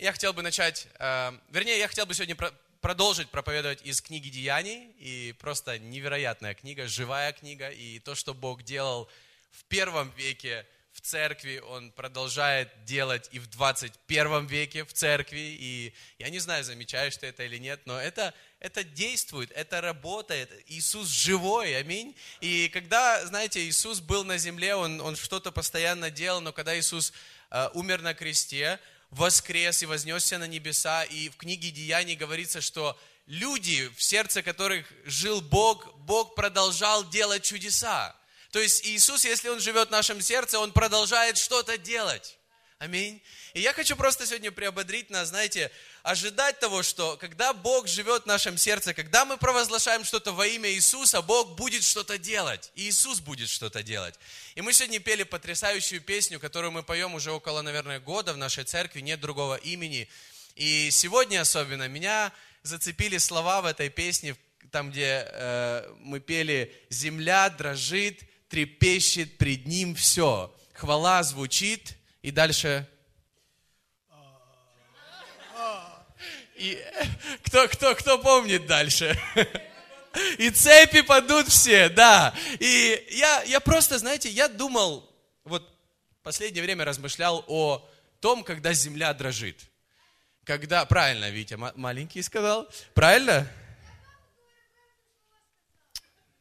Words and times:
я 0.00 0.12
хотел 0.12 0.32
бы 0.32 0.42
начать, 0.42 0.88
э, 0.98 1.32
вернее, 1.50 1.78
я 1.78 1.86
хотел 1.86 2.06
бы 2.06 2.14
сегодня 2.14 2.34
про- 2.34 2.54
продолжить 2.80 3.28
проповедовать 3.28 3.82
из 3.84 4.00
книги 4.00 4.30
Деяний. 4.30 4.94
И 4.98 5.34
просто 5.38 5.78
невероятная 5.78 6.54
книга, 6.54 6.88
живая 6.88 7.32
книга. 7.32 7.68
И 7.68 7.98
то, 7.98 8.14
что 8.14 8.32
Бог 8.32 8.62
делал 8.62 9.10
в 9.50 9.64
первом 9.64 10.10
веке 10.16 10.66
в 10.92 11.02
церкви, 11.02 11.58
Он 11.58 11.92
продолжает 11.92 12.70
делать 12.84 13.28
и 13.30 13.38
в 13.38 13.48
21 13.50 14.46
веке 14.46 14.84
в 14.84 14.92
церкви. 14.94 15.38
И 15.60 15.94
я 16.18 16.30
не 16.30 16.38
знаю, 16.38 16.64
замечаешь 16.64 17.18
ты 17.18 17.26
это 17.26 17.42
или 17.42 17.58
нет, 17.58 17.82
но 17.84 18.00
это, 18.00 18.32
это 18.58 18.82
действует, 18.82 19.52
это 19.52 19.82
работает. 19.82 20.50
Иисус 20.66 21.08
живой, 21.08 21.76
аминь. 21.76 22.16
И 22.40 22.70
когда, 22.70 23.26
знаете, 23.26 23.60
Иисус 23.60 24.00
был 24.00 24.24
на 24.24 24.38
земле, 24.38 24.76
Он, 24.76 24.98
он 25.02 25.14
что-то 25.14 25.52
постоянно 25.52 26.10
делал, 26.10 26.40
но 26.40 26.54
когда 26.54 26.78
Иисус 26.78 27.12
э, 27.50 27.68
умер 27.74 28.00
на 28.00 28.14
кресте, 28.14 28.80
воскрес 29.10 29.82
и 29.82 29.86
вознесся 29.86 30.38
на 30.38 30.46
небеса. 30.46 31.04
И 31.04 31.28
в 31.28 31.36
книге 31.36 31.70
Деяний 31.70 32.16
говорится, 32.16 32.60
что 32.60 32.98
люди, 33.26 33.88
в 33.96 34.02
сердце 34.02 34.42
которых 34.42 34.86
жил 35.04 35.40
Бог, 35.40 35.94
Бог 35.98 36.34
продолжал 36.34 37.08
делать 37.08 37.42
чудеса. 37.42 38.16
То 38.50 38.58
есть 38.58 38.84
Иисус, 38.84 39.24
если 39.24 39.48
Он 39.48 39.60
живет 39.60 39.88
в 39.88 39.92
нашем 39.92 40.20
сердце, 40.20 40.58
Он 40.58 40.72
продолжает 40.72 41.38
что-то 41.38 41.78
делать. 41.78 42.36
Аминь. 42.78 43.22
И 43.52 43.60
я 43.60 43.72
хочу 43.72 43.94
просто 43.94 44.26
сегодня 44.26 44.50
приободрить 44.50 45.10
нас, 45.10 45.28
знаете, 45.28 45.70
ожидать 46.02 46.58
того, 46.58 46.82
что 46.82 47.16
когда 47.16 47.52
Бог 47.52 47.86
живет 47.86 48.24
в 48.24 48.26
нашем 48.26 48.56
сердце, 48.56 48.94
когда 48.94 49.24
мы 49.24 49.36
провозглашаем 49.36 50.04
что-то 50.04 50.32
во 50.32 50.46
имя 50.46 50.70
Иисуса, 50.70 51.22
Бог 51.22 51.56
будет 51.56 51.82
что-то 51.82 52.18
делать. 52.18 52.70
И 52.74 52.88
Иисус 52.88 53.20
будет 53.20 53.48
что-то 53.48 53.82
делать. 53.82 54.18
И 54.54 54.62
мы 54.62 54.72
сегодня 54.72 55.00
пели 55.00 55.22
потрясающую 55.22 56.00
песню, 56.00 56.40
которую 56.40 56.72
мы 56.72 56.82
поем 56.82 57.14
уже 57.14 57.32
около, 57.32 57.62
наверное, 57.62 58.00
года 58.00 58.32
в 58.32 58.38
нашей 58.38 58.64
церкви, 58.64 59.00
нет 59.00 59.20
другого 59.20 59.56
имени. 59.56 60.08
И 60.56 60.90
сегодня 60.90 61.40
особенно 61.40 61.88
меня 61.88 62.32
зацепили 62.62 63.18
слова 63.18 63.62
в 63.62 63.66
этой 63.66 63.88
песне, 63.88 64.36
там, 64.70 64.90
где 64.90 65.24
э, 65.26 65.94
мы 66.00 66.20
пели 66.20 66.74
«Земля 66.90 67.50
дрожит, 67.50 68.20
трепещет 68.48 69.38
пред 69.38 69.66
Ним 69.66 69.94
все». 69.94 70.54
Хвала 70.74 71.22
звучит, 71.22 71.96
и 72.22 72.30
дальше 72.30 72.88
И 76.60 76.78
кто, 77.42 77.68
кто, 77.68 77.94
кто 77.94 78.18
помнит 78.18 78.66
дальше? 78.66 79.18
И 80.36 80.50
цепи 80.50 81.00
падут 81.00 81.48
все, 81.48 81.88
да. 81.88 82.34
И 82.58 83.06
я, 83.12 83.42
я 83.44 83.60
просто, 83.60 83.98
знаете, 83.98 84.28
я 84.28 84.46
думал, 84.46 85.10
вот 85.44 85.66
последнее 86.22 86.62
время 86.62 86.84
размышлял 86.84 87.42
о 87.46 87.88
том, 88.20 88.44
когда 88.44 88.74
земля 88.74 89.14
дрожит. 89.14 89.56
Когда, 90.44 90.84
правильно, 90.84 91.30
Витя, 91.30 91.54
маленький 91.54 92.20
сказал, 92.20 92.68
правильно? 92.92 93.50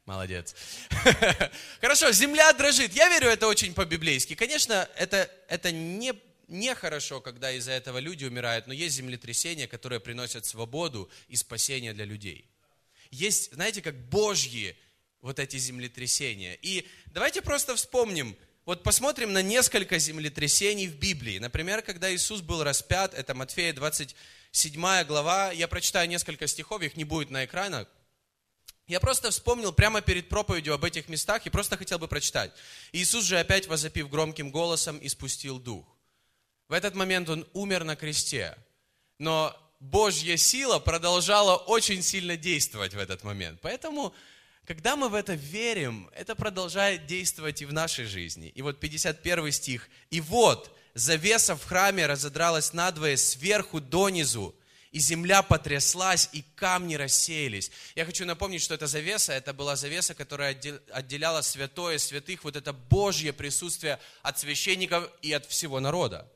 Молодец. 0.05 0.53
Хорошо, 1.79 2.11
земля 2.11 2.51
дрожит. 2.51 2.91
Я 2.91 3.07
верю, 3.07 3.29
это 3.29 3.47
очень 3.47 3.73
по-библейски. 3.73 4.35
Конечно, 4.35 4.89
это, 4.97 5.31
это 5.47 5.71
не 5.71 6.13
нехорошо, 6.49 7.21
когда 7.21 7.51
из-за 7.51 7.71
этого 7.71 7.99
люди 7.99 8.25
умирают, 8.25 8.67
но 8.67 8.73
есть 8.73 8.95
землетрясения, 8.95 9.67
которые 9.67 9.99
приносят 9.99 10.45
свободу 10.45 11.09
и 11.27 11.35
спасение 11.35 11.93
для 11.93 12.05
людей. 12.05 12.45
Есть, 13.11 13.53
знаете, 13.53 13.81
как 13.81 13.95
божьи 14.09 14.75
вот 15.21 15.39
эти 15.39 15.57
землетрясения. 15.57 16.57
И 16.61 16.87
давайте 17.07 17.41
просто 17.41 17.75
вспомним, 17.75 18.35
вот 18.65 18.83
посмотрим 18.83 19.33
на 19.33 19.41
несколько 19.41 19.97
землетрясений 19.97 20.87
в 20.87 20.95
Библии. 20.95 21.39
Например, 21.39 21.81
когда 21.81 22.13
Иисус 22.13 22.41
был 22.41 22.63
распят, 22.63 23.13
это 23.13 23.33
Матфея 23.33 23.73
27 23.73 25.05
глава, 25.05 25.51
я 25.51 25.67
прочитаю 25.67 26.07
несколько 26.07 26.47
стихов, 26.47 26.81
их 26.81 26.95
не 26.95 27.03
будет 27.03 27.31
на 27.31 27.45
экранах. 27.45 27.87
Я 28.87 28.99
просто 28.99 29.29
вспомнил 29.29 29.71
прямо 29.71 30.01
перед 30.01 30.29
проповедью 30.29 30.73
об 30.73 30.83
этих 30.83 31.09
местах 31.09 31.45
и 31.45 31.51
просто 31.51 31.77
хотел 31.77 31.99
бы 31.99 32.07
прочитать. 32.07 32.51
Иисус 32.91 33.23
же 33.23 33.39
опять 33.39 33.67
возопив 33.67 34.09
громким 34.09 34.49
голосом, 34.49 34.99
испустил 35.01 35.59
дух. 35.59 35.85
В 36.69 36.73
этот 36.73 36.93
момент 36.93 37.27
он 37.29 37.47
умер 37.53 37.83
на 37.83 37.95
кресте. 37.95 38.55
Но 39.17 39.55
Божья 39.79 40.37
сила 40.37 40.77
продолжала 40.77 41.57
очень 41.57 42.03
сильно 42.03 42.37
действовать 42.37 42.93
в 42.93 42.99
этот 42.99 43.23
момент. 43.23 43.59
Поэтому, 43.61 44.13
когда 44.65 44.95
мы 44.95 45.09
в 45.09 45.15
это 45.15 45.33
верим, 45.33 46.09
это 46.15 46.35
продолжает 46.35 47.07
действовать 47.07 47.63
и 47.63 47.65
в 47.65 47.73
нашей 47.73 48.05
жизни. 48.05 48.49
И 48.49 48.61
вот 48.61 48.79
51 48.79 49.51
стих. 49.51 49.89
«И 50.11 50.21
вот, 50.21 50.71
завеса 50.93 51.55
в 51.55 51.65
храме 51.65 52.05
разодралась 52.05 52.71
надвое 52.71 53.17
сверху 53.17 53.81
донизу, 53.81 54.55
и 54.91 54.99
земля 54.99 55.41
потряслась, 55.41 56.29
и 56.33 56.43
камни 56.55 56.95
рассеялись. 56.95 57.71
Я 57.95 58.05
хочу 58.05 58.25
напомнить, 58.25 58.61
что 58.61 58.75
эта 58.75 58.85
завеса, 58.85 59.33
это 59.33 59.53
была 59.53 59.75
завеса, 59.75 60.13
которая 60.13 60.59
отделяла 60.91 61.41
святое 61.41 61.97
святых, 61.97 62.43
вот 62.43 62.55
это 62.55 62.73
Божье 62.73 63.33
присутствие 63.33 63.99
от 64.21 64.39
священников 64.39 65.09
и 65.21 65.31
от 65.31 65.45
всего 65.47 65.79
народа. 65.79 66.27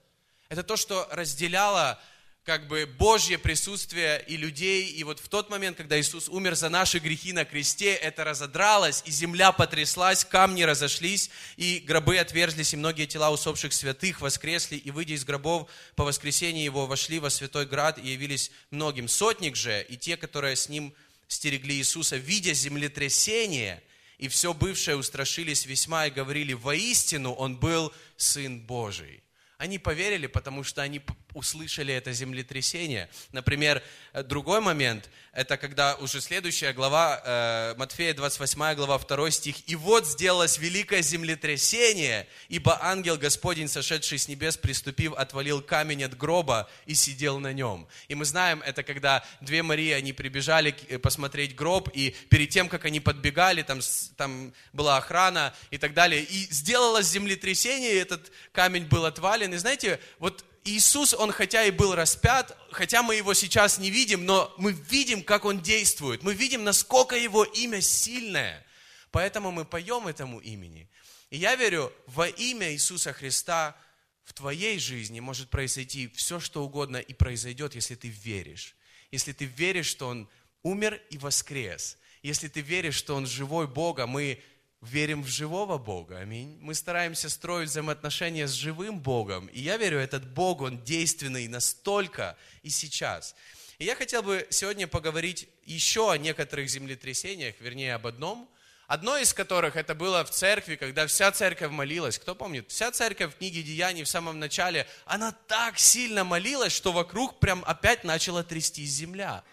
Это 0.54 0.62
то, 0.62 0.78
что 0.78 1.08
разделяло 1.10 2.00
как 2.44 2.68
бы 2.68 2.86
Божье 2.86 3.40
присутствие 3.40 4.24
и 4.28 4.38
людей. 4.38 4.86
И 4.86 5.04
вот 5.04 5.20
в 5.20 5.28
тот 5.28 5.50
момент, 5.50 5.78
когда 5.78 6.00
Иисус 6.00 6.30
умер 6.30 6.54
за 6.54 6.70
наши 6.70 7.00
грехи 7.00 7.34
на 7.34 7.44
кресте, 7.44 7.96
это 7.96 8.24
разодралось, 8.24 9.02
и 9.08 9.10
земля 9.10 9.52
потряслась, 9.52 10.24
камни 10.24 10.62
разошлись, 10.62 11.32
и 11.58 11.80
гробы 11.80 12.20
отверзлись, 12.20 12.72
и 12.72 12.78
многие 12.78 13.08
тела 13.08 13.32
усопших 13.32 13.74
святых 13.74 14.22
воскресли, 14.22 14.76
и, 14.76 14.92
выйдя 14.92 15.16
из 15.16 15.26
гробов 15.26 15.72
по 15.96 16.04
воскресении 16.04 16.64
его, 16.64 16.86
вошли 16.86 17.18
во 17.18 17.32
святой 17.32 17.66
град 17.66 17.98
и 17.98 18.10
явились 18.10 18.52
многим. 18.70 19.08
Сотник 19.08 19.56
же 19.56 19.84
и 19.90 19.98
те, 19.98 20.18
которые 20.18 20.56
с 20.56 20.70
ним 20.70 20.94
стерегли 21.28 21.78
Иисуса, 21.78 22.18
видя 22.18 22.54
землетрясение, 22.54 23.82
и 24.20 24.28
все 24.28 24.54
бывшее 24.54 24.98
устрашились 24.98 25.66
весьма 25.66 26.06
и 26.06 26.12
говорили, 26.12 26.54
воистину 26.54 27.34
он 27.34 27.58
был 27.58 27.92
Сын 28.18 28.60
Божий. 28.60 29.23
Они 29.64 29.80
поверили, 29.80 30.28
потому 30.28 30.66
что 30.66 30.82
они 30.82 31.02
услышали 31.34 31.94
это 31.94 32.14
землетрясение. 32.14 33.10
Например, 33.32 33.82
э, 34.14 34.24
другой 34.24 34.62
момент, 34.62 35.10
это 35.34 35.58
когда 35.58 35.96
уже 35.96 36.22
следующая 36.22 36.74
глава, 36.74 37.22
э, 37.26 37.76
Матфея 37.78 38.14
28 38.14 38.76
глава, 38.76 39.00
2 39.00 39.32
стих. 39.32 39.68
«И 39.68 39.76
вот 39.76 40.08
сделалось 40.08 40.58
великое 40.58 41.02
землетрясение, 41.02 42.28
ибо 42.50 42.78
ангел 42.84 43.18
Господень, 43.18 43.68
сошедший 43.68 44.20
с 44.20 44.28
небес, 44.28 44.58
приступив, 44.58 45.14
отвалил 45.14 45.62
камень 45.62 46.04
от 46.04 46.16
гроба 46.16 46.70
и 46.86 46.94
сидел 46.94 47.40
на 47.40 47.52
нем». 47.52 47.88
И 48.08 48.16
мы 48.16 48.26
знаем, 48.26 48.62
это 48.62 48.84
когда 48.84 49.26
две 49.42 49.64
Марии, 49.64 49.92
они 49.92 50.14
прибежали 50.14 50.76
э, 50.88 51.00
посмотреть 51.00 51.56
гроб, 51.56 51.90
и 51.94 52.16
перед 52.30 52.50
тем, 52.50 52.70
как 52.70 52.86
они 52.86 53.00
подбегали, 53.00 53.64
там, 53.64 53.80
там 54.18 54.54
была 54.72 54.98
охрана 54.98 55.54
и 55.72 55.78
так 55.78 55.94
далее, 55.94 56.24
и 56.24 56.48
сделалось 56.52 57.08
землетрясение, 57.08 57.94
и 57.94 57.98
этот 57.98 58.32
камень 58.52 58.86
был 58.86 59.06
отвален. 59.06 59.54
И 59.54 59.58
знаете, 59.58 60.00
вот 60.20 60.46
Иисус, 60.66 61.14
Он 61.14 61.32
хотя 61.32 61.66
и 61.66 61.72
был 61.72 61.96
распят, 61.96 62.58
хотя 62.72 63.04
мы 63.04 63.16
Его 63.16 63.34
сейчас 63.34 63.78
не 63.78 63.90
видим, 63.90 64.26
но 64.26 64.54
мы 64.58 64.72
видим, 64.72 65.24
как 65.24 65.46
Он 65.46 65.62
действует. 65.62 66.24
Мы 66.24 66.34
видим, 66.34 66.64
насколько 66.64 67.16
Его 67.16 67.44
имя 67.44 67.82
сильное. 67.82 68.66
Поэтому 69.12 69.52
мы 69.52 69.66
поем 69.66 70.08
этому 70.08 70.40
имени. 70.40 70.90
И 71.30 71.38
я 71.38 71.56
верю, 71.56 71.94
во 72.08 72.28
имя 72.28 72.72
Иисуса 72.72 73.14
Христа 73.14 73.76
в 74.24 74.34
твоей 74.34 74.80
жизни 74.80 75.20
может 75.20 75.50
произойти 75.50 76.08
все, 76.10 76.40
что 76.40 76.64
угодно, 76.64 76.98
и 76.98 77.14
произойдет, 77.14 77.76
если 77.76 77.96
ты 77.96 78.08
веришь. 78.08 78.76
Если 79.12 79.34
ты 79.34 79.46
веришь, 79.46 79.88
что 79.88 80.08
Он 80.08 80.30
умер 80.64 81.02
и 81.10 81.18
воскрес. 81.18 81.98
Если 82.22 82.48
ты 82.48 82.62
веришь, 82.62 82.96
что 82.96 83.16
Он 83.16 83.28
живой 83.28 83.68
Бог, 83.68 84.00
а 84.00 84.08
мы 84.08 84.42
верим 84.86 85.24
в 85.24 85.28
живого 85.28 85.78
Бога. 85.78 86.18
Аминь. 86.20 86.58
Мы 86.62 86.74
стараемся 86.74 87.30
строить 87.30 87.70
взаимоотношения 87.70 88.48
с 88.48 88.52
живым 88.52 89.00
Богом. 89.00 89.48
И 89.48 89.62
я 89.62 89.78
верю, 89.78 90.00
этот 90.00 90.28
Бог, 90.28 90.62
Он 90.62 90.84
действенный 90.84 91.48
настолько 91.48 92.38
и 92.62 92.70
сейчас. 92.70 93.36
И 93.80 93.86
я 93.86 93.96
хотел 93.96 94.22
бы 94.24 94.48
сегодня 94.50 94.88
поговорить 94.88 95.48
еще 95.66 96.12
о 96.12 96.18
некоторых 96.18 96.70
землетрясениях, 96.70 97.56
вернее, 97.60 97.96
об 97.96 98.08
одном. 98.08 98.50
Одно 98.88 99.18
из 99.18 99.34
которых 99.34 99.76
это 99.76 99.96
было 99.96 100.24
в 100.24 100.30
церкви, 100.30 100.76
когда 100.76 101.08
вся 101.08 101.32
церковь 101.32 101.72
молилась. 101.72 102.20
Кто 102.20 102.36
помнит? 102.36 102.70
Вся 102.70 102.92
церковь 102.92 103.34
в 103.34 103.38
книге 103.38 103.64
Деяний 103.64 104.04
в 104.04 104.10
самом 104.10 104.40
начале, 104.40 104.88
она 105.06 105.32
так 105.32 105.80
сильно 105.80 106.24
молилась, 106.24 106.74
что 106.74 106.92
вокруг 106.92 107.40
прям 107.40 107.64
опять 107.66 108.04
начала 108.04 108.44
трястись 108.44 108.92
земля. 108.92 109.44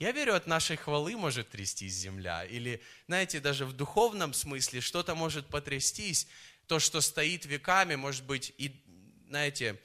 Я 0.00 0.12
верю, 0.12 0.34
от 0.34 0.46
нашей 0.46 0.78
хвалы 0.78 1.14
может 1.14 1.50
трястись 1.50 1.92
земля. 1.92 2.46
Или, 2.46 2.80
знаете, 3.06 3.38
даже 3.38 3.66
в 3.66 3.74
духовном 3.74 4.32
смысле 4.32 4.80
что-то 4.80 5.14
может 5.14 5.46
потрястись. 5.46 6.26
То, 6.66 6.78
что 6.78 7.02
стоит 7.02 7.44
веками, 7.44 7.96
может 7.96 8.24
быть, 8.24 8.54
и, 8.56 8.82
знаете, 9.28 9.78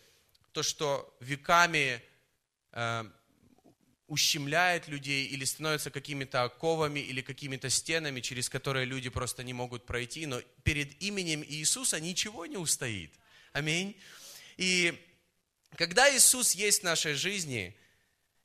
то, 0.54 0.64
что 0.64 1.14
веками 1.20 2.02
э, 2.72 3.04
ущемляет 4.08 4.88
людей 4.88 5.26
или 5.26 5.44
становится 5.44 5.92
какими-то 5.92 6.44
оковами 6.44 7.02
или 7.02 7.20
какими-то 7.20 7.70
стенами, 7.70 8.22
через 8.22 8.48
которые 8.48 8.86
люди 8.86 9.10
просто 9.10 9.44
не 9.44 9.52
могут 9.52 9.86
пройти. 9.86 10.28
Но 10.28 10.42
перед 10.64 11.04
именем 11.04 11.44
Иисуса 11.44 12.00
ничего 12.00 12.46
не 12.46 12.56
устоит. 12.56 13.14
Аминь. 13.52 14.00
И 14.56 14.98
когда 15.76 16.10
Иисус 16.16 16.54
есть 16.56 16.82
в 16.82 16.84
нашей 16.86 17.16
жизни, 17.16 17.76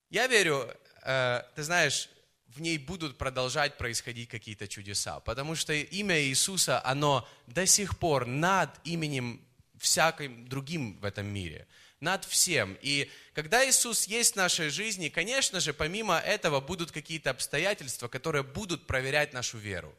я 0.09 0.27
верю, 0.27 0.69
ты 1.03 1.63
знаешь, 1.63 2.09
в 2.55 2.61
ней 2.61 2.79
будут 2.79 3.17
продолжать 3.17 3.79
происходить 3.79 4.29
какие-то 4.29 4.67
чудеса. 4.67 5.21
Потому 5.21 5.55
что 5.55 5.73
имя 5.73 6.21
Иисуса, 6.21 6.85
оно 6.85 7.29
до 7.47 7.67
сих 7.67 7.99
пор 7.99 8.27
над 8.27 8.71
именем 8.85 9.41
всяким 9.79 10.49
другим 10.49 10.99
в 10.99 11.05
этом 11.05 11.27
мире. 11.27 11.67
Над 12.01 12.25
всем. 12.25 12.77
И 12.83 13.11
когда 13.35 13.69
Иисус 13.69 14.07
есть 14.07 14.33
в 14.33 14.37
нашей 14.37 14.71
жизни, 14.71 15.09
конечно 15.09 15.61
же, 15.61 15.73
помимо 15.73 16.19
этого 16.19 16.61
будут 16.61 16.93
какие-то 16.93 17.31
обстоятельства, 17.31 18.09
которые 18.09 18.43
будут 18.43 18.87
проверять 18.87 19.33
нашу 19.33 19.59
веру. 19.59 19.95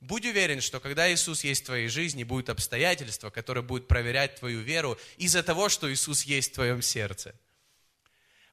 Будь 0.00 0.26
уверен, 0.26 0.60
что 0.60 0.80
когда 0.80 1.12
Иисус 1.12 1.44
есть 1.44 1.62
в 1.62 1.66
твоей 1.66 1.88
жизни, 1.88 2.24
будут 2.24 2.50
обстоятельства, 2.50 3.30
которые 3.30 3.62
будут 3.62 3.88
проверять 3.88 4.36
твою 4.36 4.60
веру 4.60 4.98
из-за 5.16 5.42
того, 5.42 5.68
что 5.68 5.92
Иисус 5.92 6.22
есть 6.22 6.52
в 6.52 6.54
твоем 6.54 6.82
сердце– 6.82 7.34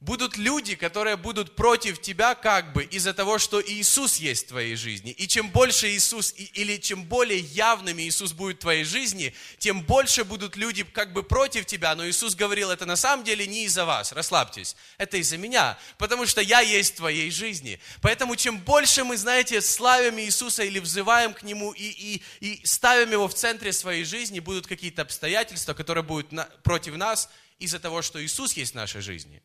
будут 0.03 0.35
люди, 0.37 0.75
которые 0.75 1.15
будут 1.15 1.55
против 1.55 2.01
тебя 2.01 2.35
как 2.35 2.73
бы 2.73 2.83
из-за 2.83 3.13
того, 3.13 3.39
что 3.39 3.61
Иисус 3.61 4.17
есть 4.17 4.45
в 4.45 4.49
твоей 4.49 4.75
жизни. 4.75 5.11
И 5.11 5.27
чем 5.27 5.49
больше 5.49 5.89
Иисус, 5.89 6.33
или 6.35 6.77
чем 6.77 7.05
более 7.05 7.39
явными 7.39 8.03
Иисус 8.03 8.33
будет 8.33 8.57
в 8.57 8.59
твоей 8.59 8.83
жизни, 8.83 9.33
тем 9.59 9.81
больше 9.81 10.25
будут 10.25 10.57
люди 10.57 10.83
как 10.83 11.13
бы 11.13 11.23
против 11.23 11.65
тебя. 11.65 11.95
Но 11.95 12.07
Иисус 12.07 12.35
говорил, 12.35 12.69
это 12.69 12.85
на 12.85 12.97
самом 12.97 13.23
деле 13.23 13.47
не 13.47 13.63
из-за 13.63 13.85
вас, 13.85 14.11
расслабьтесь, 14.11 14.75
это 14.97 15.17
из-за 15.17 15.37
меня, 15.37 15.77
потому 15.97 16.25
что 16.25 16.41
я 16.41 16.59
есть 16.59 16.95
в 16.95 16.97
твоей 16.97 17.31
жизни. 17.31 17.79
Поэтому 18.01 18.35
чем 18.35 18.59
больше 18.59 19.05
мы, 19.05 19.15
знаете, 19.15 19.61
славим 19.61 20.19
Иисуса 20.19 20.63
или 20.63 20.79
взываем 20.79 21.33
к 21.33 21.43
Нему 21.43 21.71
и, 21.71 21.83
и, 21.83 22.23
и 22.41 22.65
ставим 22.65 23.11
Его 23.11 23.29
в 23.29 23.33
центре 23.33 23.71
своей 23.71 24.03
жизни, 24.03 24.41
будут 24.41 24.67
какие-то 24.67 25.03
обстоятельства, 25.03 25.73
которые 25.73 26.03
будут 26.03 26.33
на, 26.33 26.43
против 26.63 26.95
нас 26.97 27.29
из-за 27.57 27.79
того, 27.79 28.01
что 28.01 28.21
Иисус 28.21 28.53
есть 28.53 28.73
в 28.73 28.75
нашей 28.75 29.01
жизни. 29.01 29.41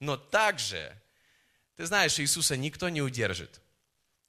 Но 0.00 0.16
также, 0.16 0.92
ты 1.76 1.86
знаешь, 1.86 2.18
Иисуса 2.20 2.56
никто 2.56 2.88
не 2.88 3.02
удержит. 3.02 3.60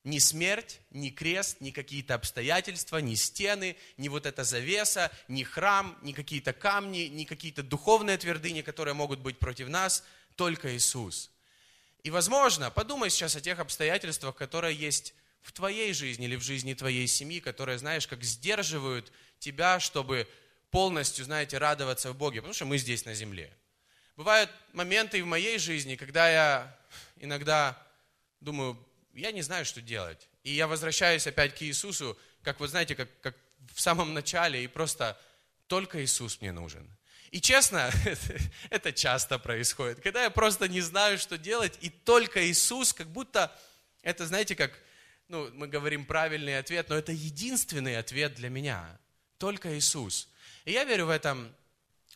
Ни 0.03 0.19
смерть, 0.19 0.79
ни 0.91 1.09
крест, 1.09 1.59
ни 1.59 1.71
какие-то 1.71 2.15
обстоятельства, 2.15 2.99
ни 2.99 3.15
стены, 3.15 3.75
ни 3.97 4.07
вот 4.07 4.25
эта 4.25 4.45
завеса, 4.45 5.11
ни 5.27 5.43
храм, 5.43 5.97
ни 6.01 6.13
какие-то 6.13 6.53
камни, 6.53 7.07
ни 7.07 7.25
какие-то 7.25 7.61
духовные 7.61 8.17
твердыни, 8.17 8.61
которые 8.61 8.93
могут 8.93 9.19
быть 9.19 9.37
против 9.37 9.67
нас, 9.67 10.05
только 10.35 10.75
Иисус. 10.75 11.29
И, 12.03 12.09
возможно, 12.09 12.71
подумай 12.71 13.09
сейчас 13.09 13.35
о 13.35 13.41
тех 13.41 13.59
обстоятельствах, 13.59 14.35
которые 14.35 14.73
есть 14.75 15.13
в 15.41 15.51
твоей 15.51 15.91
жизни 15.93 16.25
или 16.25 16.37
в 16.37 16.41
жизни 16.41 16.73
твоей 16.73 17.07
семьи, 17.07 17.41
которые, 17.41 17.77
знаешь, 17.77 18.07
как 18.07 18.23
сдерживают 18.23 19.11
тебя, 19.39 19.79
чтобы 19.81 20.27
полностью, 20.71 21.25
знаете, 21.25 21.57
радоваться 21.57 22.11
в 22.11 22.15
Боге, 22.15 22.39
потому 22.39 22.53
что 22.53 22.65
мы 22.65 22.77
здесь 22.77 23.03
на 23.03 23.13
земле. 23.13 23.53
Бывают 24.17 24.49
моменты 24.73 25.23
в 25.23 25.27
моей 25.27 25.59
жизни, 25.59 25.95
когда 25.95 26.27
я 26.27 26.77
иногда 27.17 27.77
думаю, 28.41 28.75
я 29.13 29.31
не 29.31 29.43
знаю, 29.43 29.63
что 29.63 29.79
делать. 29.79 30.27
И 30.43 30.51
я 30.51 30.65
возвращаюсь 30.65 31.27
опять 31.27 31.55
к 31.55 31.61
Иисусу, 31.61 32.17
как 32.41 32.59
вы 32.59 32.67
знаете, 32.67 32.95
как, 32.95 33.09
как 33.21 33.35
в 33.75 33.79
самом 33.79 34.15
начале, 34.15 34.63
и 34.63 34.67
просто 34.67 35.15
только 35.67 36.03
Иисус 36.03 36.41
мне 36.41 36.51
нужен. 36.51 36.89
И 37.29 37.39
честно, 37.39 37.91
это 38.71 38.91
часто 38.91 39.37
происходит, 39.37 40.01
когда 40.01 40.23
я 40.23 40.31
просто 40.31 40.67
не 40.67 40.81
знаю, 40.81 41.19
что 41.19 41.37
делать, 41.37 41.77
и 41.81 41.91
только 41.91 42.43
Иисус, 42.49 42.93
как 42.93 43.07
будто 43.07 43.55
это, 44.01 44.25
знаете, 44.25 44.55
как, 44.55 44.71
ну, 45.27 45.51
мы 45.53 45.67
говорим 45.67 46.05
правильный 46.07 46.57
ответ, 46.57 46.89
но 46.89 46.95
это 46.95 47.11
единственный 47.11 47.99
ответ 47.99 48.33
для 48.33 48.49
меня. 48.49 48.97
Только 49.37 49.77
Иисус. 49.77 50.27
И 50.65 50.71
я 50.71 50.85
верю 50.85 51.05
в 51.05 51.11
этом, 51.11 51.53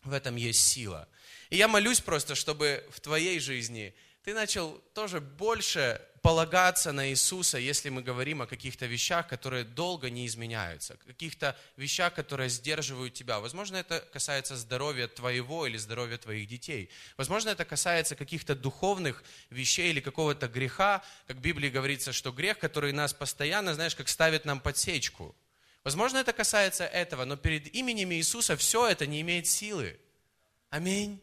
в 0.04 0.12
этом 0.12 0.36
есть 0.36 0.64
сила. 0.64 1.08
И 1.50 1.56
я 1.56 1.68
молюсь 1.68 2.00
просто, 2.00 2.34
чтобы 2.34 2.84
в 2.90 3.00
твоей 3.00 3.38
жизни 3.40 3.94
ты 4.24 4.34
начал 4.34 4.78
тоже 4.94 5.20
больше 5.20 6.00
полагаться 6.22 6.92
на 6.92 7.10
Иисуса, 7.10 7.58
если 7.58 7.88
мы 7.88 8.00
говорим 8.00 8.42
о 8.42 8.46
каких-то 8.46 8.86
вещах, 8.86 9.26
которые 9.26 9.64
долго 9.64 10.08
не 10.08 10.24
изменяются, 10.26 10.96
каких-то 11.04 11.58
вещах, 11.76 12.14
которые 12.14 12.48
сдерживают 12.48 13.14
тебя. 13.14 13.40
Возможно, 13.40 13.76
это 13.76 14.00
касается 14.12 14.56
здоровья 14.56 15.08
твоего 15.08 15.66
или 15.66 15.76
здоровья 15.76 16.18
твоих 16.18 16.46
детей. 16.46 16.90
Возможно, 17.16 17.50
это 17.50 17.64
касается 17.64 18.14
каких-то 18.14 18.54
духовных 18.54 19.24
вещей 19.50 19.90
или 19.90 20.00
какого-то 20.00 20.46
греха, 20.46 21.02
как 21.26 21.38
в 21.38 21.40
Библии 21.40 21.70
говорится, 21.70 22.12
что 22.12 22.30
грех, 22.30 22.60
который 22.60 22.92
нас 22.92 23.12
постоянно, 23.12 23.74
знаешь, 23.74 23.96
как 23.96 24.08
ставит 24.08 24.44
нам 24.44 24.60
подсечку. 24.60 25.34
Возможно, 25.84 26.18
это 26.18 26.32
касается 26.32 26.84
этого, 26.84 27.24
но 27.24 27.36
перед 27.36 27.74
именем 27.74 28.12
Иисуса 28.12 28.56
все 28.56 28.88
это 28.88 29.06
не 29.06 29.20
имеет 29.20 29.46
силы. 29.46 29.98
Аминь 30.70 31.20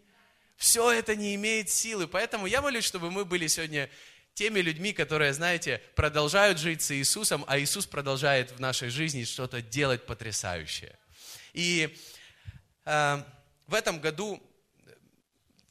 все 0.59 0.91
это 0.91 1.15
не 1.15 1.35
имеет 1.35 1.69
силы. 1.69 2.05
Поэтому 2.05 2.45
я 2.45 2.61
молюсь, 2.61 2.83
чтобы 2.83 3.09
мы 3.09 3.23
были 3.23 3.47
сегодня 3.47 3.89
теми 4.33 4.59
людьми, 4.59 4.91
которые, 4.91 5.33
знаете, 5.33 5.81
продолжают 5.95 6.59
жить 6.59 6.81
с 6.81 6.91
Иисусом, 6.91 7.45
а 7.47 7.57
Иисус 7.57 7.87
продолжает 7.87 8.51
в 8.51 8.59
нашей 8.59 8.89
жизни 8.89 9.23
что-то 9.23 9.61
делать 9.61 10.05
потрясающее. 10.05 10.99
И 11.53 11.97
э, 12.83 13.23
в 13.67 13.73
этом 13.73 14.01
году, 14.01 14.43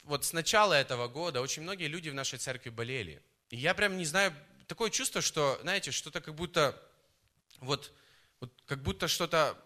вот 0.03 0.25
с 0.25 0.33
начала 0.33 0.73
этого 0.73 1.07
года, 1.07 1.39
очень 1.39 1.61
многие 1.61 1.87
люди 1.87 2.09
в 2.09 2.15
нашей 2.15 2.39
церкви 2.39 2.71
болели. 2.71 3.21
И 3.51 3.57
я 3.57 3.75
прям 3.75 3.95
не 3.95 4.05
знаю, 4.05 4.33
такое 4.65 4.89
чувство, 4.89 5.21
что, 5.21 5.59
знаете, 5.61 5.91
что-то 5.91 6.19
как 6.19 6.33
будто, 6.33 6.81
вот, 7.59 7.93
вот 8.39 8.51
как 8.65 8.83
будто 8.83 9.07
что-то 9.07 9.57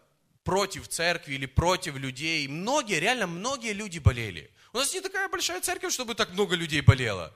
против 0.44 0.88
церкви 0.88 1.36
или 1.36 1.46
против 1.46 1.96
людей. 1.98 2.48
Многие, 2.48 3.00
реально 3.00 3.28
многие 3.28 3.74
люди 3.74 4.00
болели. 4.00 4.52
У 4.74 4.78
нас 4.78 4.94
не 4.94 5.02
такая 5.02 5.30
большая 5.30 5.62
церковь, 5.62 5.94
чтобы 5.94 6.16
так 6.16 6.31
много 6.31 6.56
людей 6.56 6.81
болело. 6.81 7.34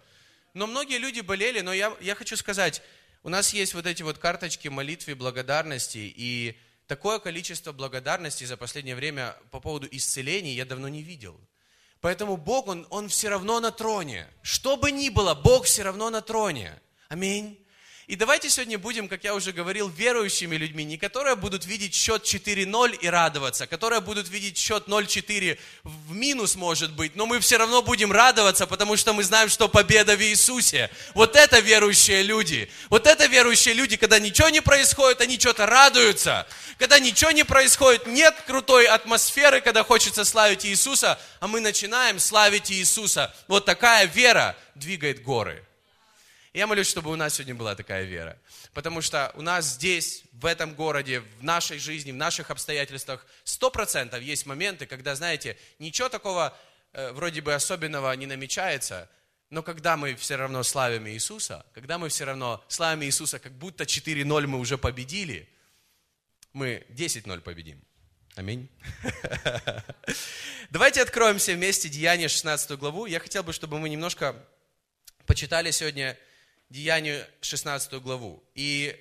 Но 0.54 0.68
многие 0.68 0.98
люди 0.98 1.22
болели, 1.22 1.62
но 1.62 1.74
я, 1.74 1.96
я 2.02 2.16
хочу 2.16 2.36
сказать, 2.36 2.82
у 3.24 3.30
нас 3.30 3.54
есть 3.54 3.74
вот 3.74 3.86
эти 3.86 4.04
вот 4.04 4.18
карточки 4.18 4.68
молитвы 4.68 5.16
благодарности, 5.16 6.12
и 6.16 6.58
такое 6.88 7.20
количество 7.20 7.72
благодарности 7.72 8.44
за 8.44 8.58
последнее 8.58 8.96
время 8.96 9.36
по 9.52 9.60
поводу 9.60 9.88
исцелений 9.92 10.56
я 10.56 10.66
давно 10.66 10.88
не 10.88 11.04
видел. 11.04 11.40
Поэтому 12.02 12.38
Бог, 12.38 12.68
Он, 12.68 12.88
он 12.90 13.10
все 13.10 13.30
равно 13.30 13.60
на 13.60 13.72
троне. 13.72 14.28
Что 14.42 14.78
бы 14.78 14.92
ни 14.92 15.10
было, 15.10 15.34
Бог 15.36 15.66
все 15.66 15.84
равно 15.84 16.10
на 16.10 16.22
троне. 16.22 16.80
Аминь. 17.10 17.64
И 18.08 18.16
давайте 18.16 18.50
сегодня 18.50 18.80
будем, 18.80 19.10
как 19.10 19.26
я 19.26 19.36
уже 19.36 19.52
говорил, 19.52 19.90
верующими 19.90 20.56
людьми, 20.56 20.86
не 20.86 20.98
которые 20.98 21.36
будут 21.36 21.66
видеть 21.66 21.94
счет 21.94 22.24
4-0 22.24 22.96
и 22.96 23.08
радоваться, 23.10 23.68
которые 23.68 24.00
будут 24.00 24.30
видеть 24.30 24.58
счет 24.58 24.88
0-4 24.88 25.60
в 25.84 26.16
минус, 26.16 26.56
может 26.56 26.94
быть, 26.94 27.18
но 27.18 27.26
мы 27.26 27.42
все 27.42 27.58
равно 27.58 27.82
будем 27.82 28.14
радоваться, 28.14 28.66
потому 28.66 28.96
что 28.96 29.12
мы 29.12 29.26
знаем, 29.26 29.50
что 29.50 29.68
победа 29.68 30.16
в 30.16 30.24
Иисусе. 30.24 30.90
Вот 31.16 31.36
это 31.36 31.60
верующие 31.60 32.24
люди. 32.24 32.72
Вот 32.90 33.08
это 33.08 33.26
верующие 33.26 33.74
люди, 33.74 33.98
когда 33.98 34.20
ничего 34.20 34.48
не 34.48 34.62
происходит, 34.62 35.20
они 35.20 35.38
что-то 35.38 35.66
радуются. 35.66 36.48
Когда 36.78 37.00
ничего 37.00 37.32
не 37.32 37.44
происходит, 37.44 38.08
нет 38.08 38.36
крутой 38.48 38.86
атмосферы, 38.86 39.60
когда 39.60 39.84
хочется 39.84 40.24
славить 40.24 40.66
Иисуса, 40.66 41.20
а 41.42 41.48
мы 41.50 41.60
начинаем 41.60 42.20
славить 42.20 42.72
Иисуса. 42.72 43.36
Вот 43.50 43.66
такая 43.66 44.06
вера 44.06 44.56
двигает 44.76 45.22
горы. 45.24 45.67
Я 46.54 46.68
молюсь, 46.68 46.88
чтобы 46.88 47.12
у 47.12 47.16
нас 47.16 47.36
сегодня 47.36 47.56
была 47.56 47.76
такая 47.76 48.04
вера. 48.04 48.38
Потому 48.74 49.02
что 49.02 49.32
у 49.36 49.42
нас 49.42 49.66
здесь, 49.66 50.24
в 50.32 50.46
этом 50.46 50.74
городе, 50.76 51.20
в 51.40 51.44
нашей 51.44 51.78
жизни, 51.80 52.12
в 52.12 52.16
наших 52.16 52.52
обстоятельствах, 52.52 53.26
сто 53.44 53.70
процентов 53.70 54.22
есть 54.22 54.46
моменты, 54.46 54.86
когда, 54.86 55.16
знаете, 55.16 55.58
ничего 55.80 56.10
такого 56.10 56.58
э, 56.94 57.12
вроде 57.12 57.42
бы 57.42 57.54
особенного 57.54 58.12
не 58.14 58.26
намечается, 58.26 59.10
но 59.50 59.64
когда 59.64 59.96
мы 59.96 60.16
все 60.16 60.36
равно 60.36 60.62
славим 60.64 61.08
Иисуса, 61.08 61.66
когда 61.74 61.98
мы 61.98 62.10
все 62.10 62.26
равно 62.26 62.64
славим 62.68 63.04
Иисуса, 63.04 63.40
как 63.40 63.54
будто 63.54 63.86
4-0 63.86 64.48
мы 64.48 64.60
уже 64.60 64.78
победили, 64.78 65.50
мы 66.54 66.86
10-0 66.90 67.40
победим. 67.42 67.82
Аминь. 68.36 68.70
Давайте 70.70 71.02
откроем 71.02 71.38
все 71.38 71.56
вместе 71.56 71.90
Деяние 71.90 72.28
16 72.28 72.72
главу. 72.78 73.06
Я 73.06 73.20
хотел 73.20 73.44
бы, 73.44 73.54
чтобы 73.54 73.80
мы 73.80 73.90
немножко 73.90 74.36
почитали 75.26 75.72
сегодня 75.72 76.18
Деянию 76.70 77.26
16 77.42 77.94
главу. 78.02 78.44
И 78.54 78.96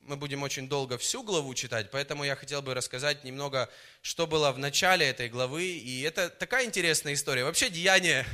мы 0.00 0.16
будем 0.16 0.42
очень 0.42 0.68
долго 0.68 0.98
всю 0.98 1.22
главу 1.22 1.54
читать, 1.54 1.90
поэтому 1.90 2.24
я 2.24 2.36
хотел 2.36 2.62
бы 2.62 2.74
рассказать 2.74 3.24
немного, 3.24 3.70
что 4.02 4.26
было 4.26 4.52
в 4.52 4.58
начале 4.58 5.08
этой 5.08 5.28
главы. 5.28 5.64
И 5.64 6.02
это 6.02 6.30
такая 6.30 6.64
интересная 6.64 7.14
история. 7.14 7.44
Вообще 7.44 7.70
Деяние 7.70 8.26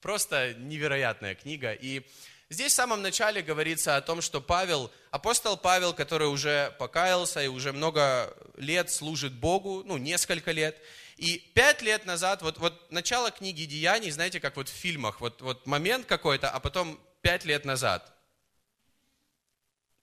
просто 0.00 0.54
невероятная 0.54 1.34
книга. 1.34 1.72
И 1.72 2.02
здесь 2.48 2.72
в 2.72 2.76
самом 2.76 3.02
начале 3.02 3.42
говорится 3.42 3.96
о 3.96 4.02
том, 4.02 4.20
что 4.20 4.40
Павел, 4.40 4.90
апостол 5.10 5.56
Павел, 5.56 5.94
который 5.94 6.28
уже 6.28 6.74
покаялся 6.78 7.42
и 7.42 7.48
уже 7.48 7.72
много 7.72 8.34
лет 8.56 8.90
служит 8.90 9.32
Богу, 9.32 9.82
ну, 9.84 9.96
несколько 9.98 10.52
лет, 10.52 10.78
и 11.16 11.38
пять 11.54 11.82
лет 11.82 12.06
назад, 12.06 12.40
вот, 12.40 12.58
вот 12.58 12.90
начало 12.90 13.30
книги 13.30 13.64
Деяний, 13.64 14.10
знаете, 14.10 14.40
как 14.40 14.56
вот 14.56 14.68
в 14.68 14.72
фильмах, 14.72 15.20
вот, 15.20 15.42
вот 15.42 15.66
момент 15.66 16.06
какой-то, 16.06 16.48
а 16.50 16.60
потом 16.60 16.98
пять 17.22 17.44
лет 17.44 17.64
назад. 17.64 18.12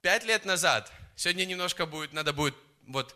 Пять 0.02 0.24
лет 0.24 0.46
назад. 0.46 0.92
Сегодня 1.16 1.46
немножко 1.46 1.86
будет, 1.86 2.14
надо 2.14 2.34
будет 2.34 2.56
вот 2.86 3.16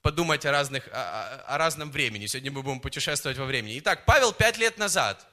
подумать 0.00 0.44
о, 0.46 0.52
разных, 0.52 0.88
о, 0.88 1.44
о 1.46 1.58
разном 1.58 1.90
времени. 1.90 2.26
Сегодня 2.26 2.52
мы 2.52 2.62
будем 2.62 2.80
путешествовать 2.80 3.38
во 3.38 3.44
времени. 3.44 3.78
Итак, 3.78 4.04
Павел 4.04 4.32
пять 4.32 4.58
лет 4.58 4.78
назад. 4.78 5.26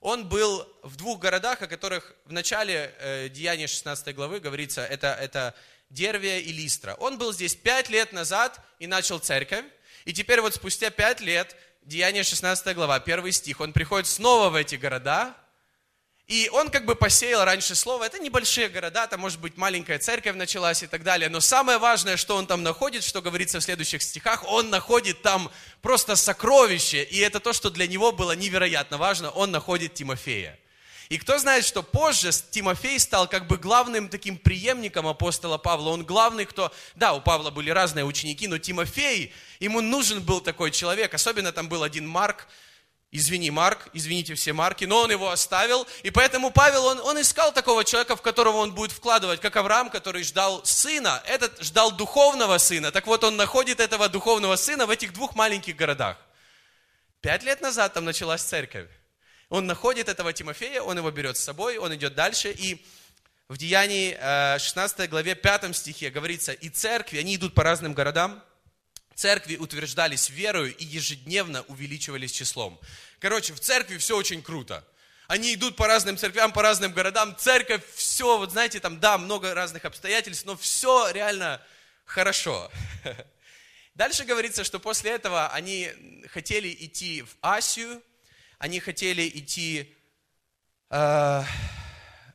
Он 0.00 0.28
был 0.28 0.66
в 0.82 0.96
двух 0.96 1.18
городах, 1.18 1.60
о 1.62 1.66
которых 1.66 2.14
в 2.24 2.32
начале 2.32 2.94
э, 2.98 3.28
Деяния 3.28 3.66
16 3.66 4.14
главы 4.14 4.38
говорится, 4.38 4.84
это, 4.84 5.08
это 5.08 5.54
Дервия 5.90 6.40
и 6.40 6.52
Листра. 6.52 6.94
Он 6.94 7.18
был 7.18 7.32
здесь 7.32 7.56
пять 7.56 7.88
лет 7.88 8.12
назад 8.12 8.60
и 8.78 8.86
начал 8.86 9.18
церковь. 9.18 9.64
И 10.04 10.12
теперь 10.12 10.40
вот 10.40 10.54
спустя 10.54 10.90
пять 10.90 11.20
лет, 11.20 11.56
Деяние 11.82 12.22
16 12.22 12.74
глава, 12.76 13.00
первый 13.00 13.32
стих, 13.32 13.60
он 13.60 13.72
приходит 13.72 14.06
снова 14.06 14.50
в 14.50 14.54
эти 14.54 14.76
города, 14.76 15.34
и 16.28 16.50
он 16.52 16.68
как 16.68 16.84
бы 16.84 16.94
посеял 16.94 17.42
раньше 17.42 17.74
слово. 17.74 18.04
Это 18.04 18.18
небольшие 18.18 18.68
города, 18.68 19.06
там 19.06 19.20
может 19.20 19.40
быть 19.40 19.56
маленькая 19.56 19.98
церковь 19.98 20.36
началась 20.36 20.82
и 20.82 20.86
так 20.86 21.02
далее. 21.02 21.30
Но 21.30 21.40
самое 21.40 21.78
важное, 21.78 22.18
что 22.18 22.36
он 22.36 22.46
там 22.46 22.62
находит, 22.62 23.02
что 23.02 23.22
говорится 23.22 23.60
в 23.60 23.62
следующих 23.62 24.02
стихах, 24.02 24.44
он 24.46 24.68
находит 24.68 25.22
там 25.22 25.50
просто 25.80 26.16
сокровище. 26.16 27.02
И 27.02 27.18
это 27.18 27.40
то, 27.40 27.54
что 27.54 27.70
для 27.70 27.86
него 27.86 28.12
было 28.12 28.32
невероятно 28.32 28.98
важно. 28.98 29.30
Он 29.30 29.50
находит 29.50 29.94
Тимофея. 29.94 30.58
И 31.08 31.16
кто 31.16 31.38
знает, 31.38 31.64
что 31.64 31.82
позже 31.82 32.30
Тимофей 32.50 32.98
стал 32.98 33.26
как 33.26 33.46
бы 33.46 33.56
главным 33.56 34.10
таким 34.10 34.36
преемником 34.36 35.06
апостола 35.06 35.56
Павла. 35.56 35.88
Он 35.88 36.04
главный, 36.04 36.44
кто... 36.44 36.70
Да, 36.94 37.14
у 37.14 37.22
Павла 37.22 37.50
были 37.50 37.70
разные 37.70 38.04
ученики, 38.04 38.46
но 38.46 38.58
Тимофей, 38.58 39.32
ему 39.60 39.80
нужен 39.80 40.22
был 40.22 40.42
такой 40.42 40.72
человек. 40.72 41.14
Особенно 41.14 41.52
там 41.52 41.70
был 41.70 41.82
один 41.82 42.06
Марк, 42.06 42.48
Извини, 43.10 43.50
Марк, 43.50 43.88
извините 43.94 44.34
все 44.34 44.52
Марки, 44.52 44.84
но 44.84 45.00
он 45.00 45.10
его 45.10 45.30
оставил. 45.30 45.86
И 46.02 46.10
поэтому 46.10 46.50
Павел, 46.50 46.84
он, 46.84 47.00
он 47.00 47.18
искал 47.20 47.52
такого 47.52 47.82
человека, 47.82 48.16
в 48.16 48.22
которого 48.22 48.58
он 48.58 48.74
будет 48.74 48.92
вкладывать, 48.92 49.40
как 49.40 49.56
Авраам, 49.56 49.88
который 49.88 50.22
ждал 50.22 50.62
сына. 50.66 51.22
Этот 51.26 51.62
ждал 51.62 51.90
духовного 51.90 52.58
сына. 52.58 52.92
Так 52.92 53.06
вот, 53.06 53.24
он 53.24 53.36
находит 53.36 53.80
этого 53.80 54.10
духовного 54.10 54.56
сына 54.56 54.84
в 54.84 54.90
этих 54.90 55.14
двух 55.14 55.34
маленьких 55.34 55.74
городах. 55.74 56.18
Пять 57.22 57.42
лет 57.44 57.62
назад 57.62 57.94
там 57.94 58.04
началась 58.04 58.42
церковь. 58.42 58.88
Он 59.48 59.66
находит 59.66 60.10
этого 60.10 60.34
Тимофея, 60.34 60.82
он 60.82 60.98
его 60.98 61.10
берет 61.10 61.38
с 61.38 61.42
собой, 61.42 61.78
он 61.78 61.94
идет 61.94 62.14
дальше. 62.14 62.50
И 62.50 62.84
в 63.48 63.56
Деянии 63.56 64.12
16 64.58 65.00
э, 65.00 65.06
главе 65.06 65.34
5 65.34 65.74
стихе 65.74 66.10
говорится, 66.10 66.52
и 66.52 66.68
церкви, 66.68 67.16
они 67.16 67.36
идут 67.36 67.54
по 67.54 67.64
разным 67.64 67.94
городам, 67.94 68.44
церкви 69.18 69.56
утверждались 69.56 70.30
верою 70.30 70.74
и 70.76 70.84
ежедневно 70.84 71.62
увеличивались 71.62 72.30
числом. 72.30 72.78
Короче, 73.18 73.52
в 73.52 73.58
церкви 73.58 73.98
все 73.98 74.16
очень 74.16 74.42
круто. 74.42 74.86
Они 75.26 75.54
идут 75.54 75.74
по 75.74 75.88
разным 75.88 76.16
церквям, 76.16 76.52
по 76.52 76.62
разным 76.62 76.92
городам. 76.92 77.36
Церковь, 77.36 77.82
все, 77.96 78.38
вот 78.38 78.52
знаете, 78.52 78.78
там, 78.78 79.00
да, 79.00 79.18
много 79.18 79.54
разных 79.54 79.84
обстоятельств, 79.84 80.46
но 80.46 80.56
все 80.56 81.10
реально 81.10 81.60
хорошо. 82.04 82.70
Дальше 83.96 84.24
говорится, 84.24 84.62
что 84.62 84.78
после 84.78 85.10
этого 85.10 85.48
они 85.48 85.90
хотели 86.30 86.72
идти 86.78 87.22
в 87.22 87.36
Асию, 87.42 88.00
они 88.58 88.78
хотели 88.78 89.28
идти 89.28 89.92
э, 90.90 91.42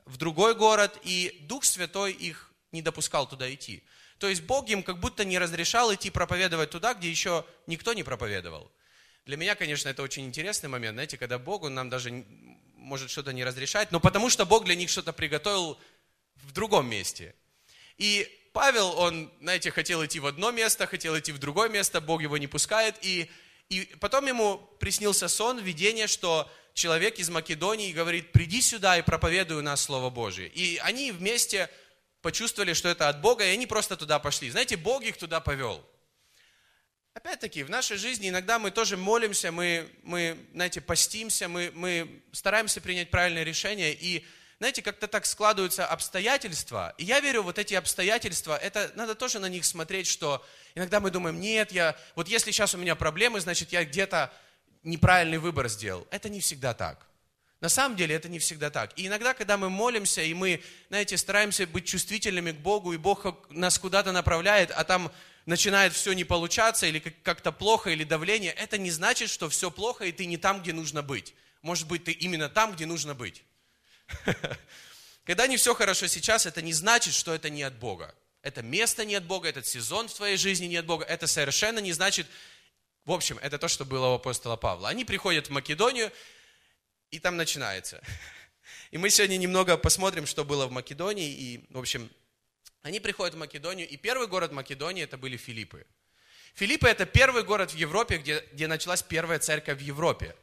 в 0.05 0.17
другой 0.17 0.53
город, 0.53 0.99
и 1.03 1.37
Дух 1.43 1.63
Святой 1.63 2.11
их 2.11 2.51
не 2.73 2.81
допускал 2.81 3.25
туда 3.25 3.51
идти. 3.53 3.83
То 4.17 4.29
есть 4.29 4.43
Бог 4.43 4.69
им 4.69 4.83
как 4.83 4.99
будто 4.99 5.25
не 5.25 5.39
разрешал 5.39 5.93
идти 5.93 6.09
проповедовать 6.09 6.69
туда, 6.69 6.93
где 6.93 7.09
еще 7.09 7.45
никто 7.67 7.93
не 7.93 8.03
проповедовал. 8.03 8.71
Для 9.25 9.37
меня, 9.37 9.55
конечно, 9.55 9.89
это 9.89 10.03
очень 10.03 10.25
интересный 10.25 10.69
момент, 10.69 10.95
знаете, 10.95 11.17
когда 11.17 11.39
Богу 11.39 11.69
нам 11.69 11.89
даже 11.89 12.25
может 12.75 13.09
что-то 13.09 13.31
не 13.31 13.43
разрешать, 13.43 13.91
но 13.91 13.99
потому 13.99 14.29
что 14.29 14.45
Бог 14.45 14.65
для 14.65 14.75
них 14.75 14.89
что-то 14.89 15.13
приготовил 15.13 15.79
в 16.35 16.51
другом 16.51 16.89
месте. 16.89 17.33
И 17.97 18.29
Павел, 18.51 18.97
он, 18.99 19.31
знаете, 19.41 19.71
хотел 19.71 20.05
идти 20.05 20.19
в 20.19 20.25
одно 20.25 20.51
место, 20.51 20.85
хотел 20.85 21.17
идти 21.17 21.31
в 21.31 21.39
другое 21.39 21.69
место, 21.69 22.01
Бог 22.01 22.21
его 22.21 22.37
не 22.37 22.47
пускает, 22.47 22.95
и, 23.01 23.29
и 23.69 23.85
потом 23.99 24.27
ему 24.27 24.57
приснился 24.79 25.27
сон, 25.27 25.59
видение, 25.59 26.07
что 26.07 26.51
человек 26.73 27.17
из 27.17 27.29
Македонии 27.29 27.93
говорит, 27.93 28.31
приди 28.31 28.61
сюда 28.61 28.97
и 28.97 29.01
проповедуй 29.01 29.57
у 29.57 29.61
нас 29.61 29.81
Слово 29.81 30.09
Божие. 30.09 30.49
И 30.49 30.77
они 30.77 31.11
вместе 31.11 31.69
почувствовали, 32.23 32.73
что 32.73 32.89
это 32.89 33.09
от 33.09 33.21
Бога, 33.21 33.45
и 33.45 33.49
они 33.49 33.67
просто 33.67 33.95
туда 33.95 34.17
пошли. 34.17 34.49
Знаете, 34.49 34.77
Бог 34.77 35.03
их 35.03 35.17
туда 35.17 35.39
повел. 35.41 35.85
Опять-таки, 37.13 37.61
в 37.61 37.69
нашей 37.69 37.97
жизни 37.97 38.29
иногда 38.29 38.57
мы 38.57 38.71
тоже 38.71 38.97
молимся, 38.97 39.51
мы, 39.51 39.87
мы 40.01 40.39
знаете, 40.53 40.81
постимся, 40.81 41.47
мы, 41.47 41.71
мы 41.75 42.23
стараемся 42.31 42.81
принять 42.81 43.11
правильное 43.11 43.43
решение, 43.43 43.93
и, 43.93 44.25
знаете, 44.57 44.81
как-то 44.81 45.07
так 45.07 45.27
складываются 45.27 45.85
обстоятельства. 45.85 46.95
И 46.97 47.03
я 47.03 47.19
верю, 47.19 47.43
вот 47.43 47.59
эти 47.59 47.75
обстоятельства, 47.75 48.57
это 48.57 48.91
надо 48.95 49.13
тоже 49.13 49.37
на 49.39 49.49
них 49.49 49.63
смотреть, 49.63 50.07
что 50.07 50.43
иногда 50.73 50.99
мы 50.99 51.11
думаем, 51.11 51.39
нет, 51.39 51.71
я, 51.71 51.95
вот 52.15 52.27
если 52.29 52.51
сейчас 52.51 52.73
у 52.73 52.79
меня 52.79 52.95
проблемы, 52.95 53.41
значит, 53.41 53.71
я 53.73 53.85
где-то 53.85 54.33
неправильный 54.81 55.37
выбор 55.37 55.67
сделал. 55.67 56.07
Это 56.09 56.29
не 56.29 56.39
всегда 56.39 56.73
так. 56.73 57.05
На 57.63 57.69
самом 57.69 57.95
деле 57.95 58.13
это 58.13 58.27
не 58.27 58.39
всегда 58.39 58.69
так. 58.69 58.91
И 58.99 59.07
иногда, 59.07 59.33
когда 59.33 59.55
мы 59.55 59.69
молимся, 59.69 60.21
и 60.21 60.33
мы, 60.33 60.61
знаете, 60.89 61.17
стараемся 61.17 61.65
быть 61.65 61.85
чувствительными 61.85 62.51
к 62.51 62.57
Богу, 62.57 62.91
и 62.91 62.97
Бог 62.97 63.25
нас 63.49 63.79
куда-то 63.79 64.11
направляет, 64.11 64.69
а 64.71 64.83
там 64.83 65.09
начинает 65.45 65.93
все 65.93 66.11
не 66.11 66.25
получаться, 66.25 66.87
или 66.87 66.99
как-то 66.99 67.53
плохо, 67.53 67.91
или 67.91 68.03
давление, 68.03 68.51
это 68.51 68.77
не 68.77 68.91
значит, 68.91 69.29
что 69.29 69.47
все 69.47 69.71
плохо, 69.71 70.03
и 70.03 70.11
ты 70.11 70.25
не 70.25 70.35
там, 70.35 70.61
где 70.61 70.73
нужно 70.73 71.03
быть. 71.03 71.35
Может 71.61 71.87
быть, 71.87 72.03
ты 72.03 72.11
именно 72.11 72.49
там, 72.49 72.73
где 72.73 72.85
нужно 72.85 73.15
быть. 73.15 73.45
Когда 75.23 75.47
не 75.47 75.55
все 75.55 75.73
хорошо 75.73 76.07
сейчас, 76.07 76.45
это 76.45 76.61
не 76.61 76.73
значит, 76.73 77.13
что 77.13 77.33
это 77.33 77.49
не 77.49 77.63
от 77.63 77.75
Бога. 77.75 78.13
Это 78.41 78.61
место 78.61 79.05
не 79.05 79.15
от 79.15 79.23
Бога, 79.23 79.47
этот 79.47 79.65
сезон 79.65 80.09
в 80.09 80.13
твоей 80.13 80.35
жизни 80.35 80.65
не 80.65 80.75
от 80.75 80.85
Бога. 80.85 81.05
Это 81.05 81.27
совершенно 81.27 81.79
не 81.79 81.93
значит, 81.93 82.27
в 83.05 83.11
общем, 83.13 83.39
это 83.41 83.57
то, 83.57 83.69
что 83.69 83.85
было 83.85 84.07
у 84.07 84.13
апостола 84.15 84.57
Павла. 84.57 84.89
Они 84.89 85.05
приходят 85.05 85.47
в 85.47 85.51
Македонию, 85.51 86.11
и 87.13 87.19
там 87.19 87.37
начинается. 87.37 88.01
И 88.89 88.97
мы 88.97 89.11
сегодня 89.11 89.37
немного 89.37 89.77
посмотрим, 89.77 90.25
что 90.25 90.43
было 90.43 90.65
в 90.65 90.71
Македонии. 90.71 91.29
И, 91.29 91.65
в 91.69 91.77
общем, 91.77 92.09
они 92.81 92.99
приходят 92.99 93.35
в 93.35 93.37
Македонию, 93.37 93.87
и 93.87 93.97
первый 93.97 94.27
город 94.27 94.51
Македонии 94.51 95.03
это 95.03 95.15
были 95.15 95.37
Филиппы. 95.37 95.85
Филиппы 96.55 96.87
это 96.87 97.05
первый 97.05 97.43
город 97.43 97.71
в 97.71 97.75
Европе, 97.75 98.17
где, 98.17 98.43
где 98.51 98.65
началась 98.65 99.03
первая 99.03 99.37
церковь 99.37 99.77
в 99.77 99.81
Европе. 99.81 100.35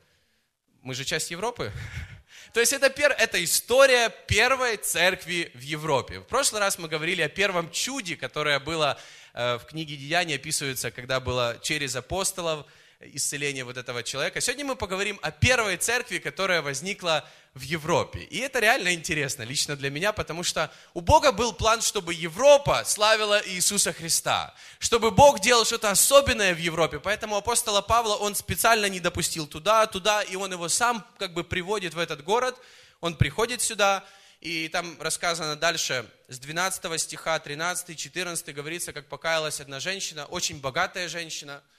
Мы 0.83 0.95
же 0.95 1.05
часть 1.05 1.33
Европы. 1.33 1.73
То 2.55 2.61
есть 2.61 2.73
это, 2.73 2.89
пер, 2.89 3.11
это 3.19 3.43
история 3.43 4.09
первой 4.29 4.77
церкви 4.77 5.51
в 5.55 5.61
Европе. 5.61 6.21
В 6.21 6.25
прошлый 6.25 6.61
раз 6.61 6.79
мы 6.79 6.87
говорили 6.87 7.23
о 7.23 7.29
первом 7.29 7.71
чуде, 7.73 8.17
которое 8.17 8.61
было 8.61 8.97
э, 9.35 9.59
в 9.59 9.65
книге 9.65 9.97
Деяний, 9.97 10.37
описывается, 10.37 10.93
когда 10.93 11.19
было 11.19 11.59
через 11.63 11.97
апостолов– 11.97 12.65
исцеления 13.01 13.65
вот 13.65 13.79
этого 13.79 14.03
человека. 14.03 14.41
Сегодня 14.41 14.67
мы 14.67 14.77
поговорим 14.77 15.19
о 15.23 15.31
первой 15.31 15.79
церкви, 15.79 16.19
которая 16.19 16.61
возникла 16.61 17.27
в 17.55 17.63
Европе. 17.63 18.21
И 18.21 18.39
это 18.39 18.61
реально 18.61 18.93
интересно 18.93 19.43
лично 19.43 19.75
для 19.75 19.91
меня, 19.91 20.13
потому 20.13 20.43
что 20.43 20.71
у 20.93 21.01
Бога 21.01 21.33
был 21.33 21.55
план, 21.55 21.81
чтобы 21.81 22.13
Европа 22.13 22.85
славила 22.85 23.41
Иисуса 23.47 23.95
Христа, 23.95 24.55
чтобы 24.79 25.11
Бог 25.11 25.41
делал 25.41 25.65
что-то 25.65 25.91
особенное 25.91 26.55
в 26.55 26.59
Европе. 26.59 27.01
Поэтому 27.01 27.37
апостола 27.37 27.81
Павла 27.81 28.17
он 28.17 28.35
специально 28.35 28.87
не 28.87 29.01
допустил 29.01 29.47
туда, 29.47 29.87
туда, 29.87 30.23
и 30.23 30.37
он 30.37 30.53
его 30.53 30.69
сам 30.69 31.05
как 31.19 31.33
бы 31.33 31.43
приводит 31.43 31.95
в 31.95 31.99
этот 31.99 32.23
город. 32.23 32.57
Он 33.01 33.17
приходит 33.17 33.63
сюда, 33.63 34.05
и 34.43 34.69
там 34.69 35.01
рассказано 35.01 35.57
дальше, 35.57 36.05
с 36.29 36.39
12 36.39 37.01
стиха, 37.01 37.39
13, 37.39 37.99
14 37.99 38.55
говорится, 38.55 38.93
как 38.93 39.09
покаялась 39.09 39.59
одна 39.59 39.81
женщина, 39.81 40.27
очень 40.27 40.61
богатая 40.61 41.09
женщина– 41.09 41.63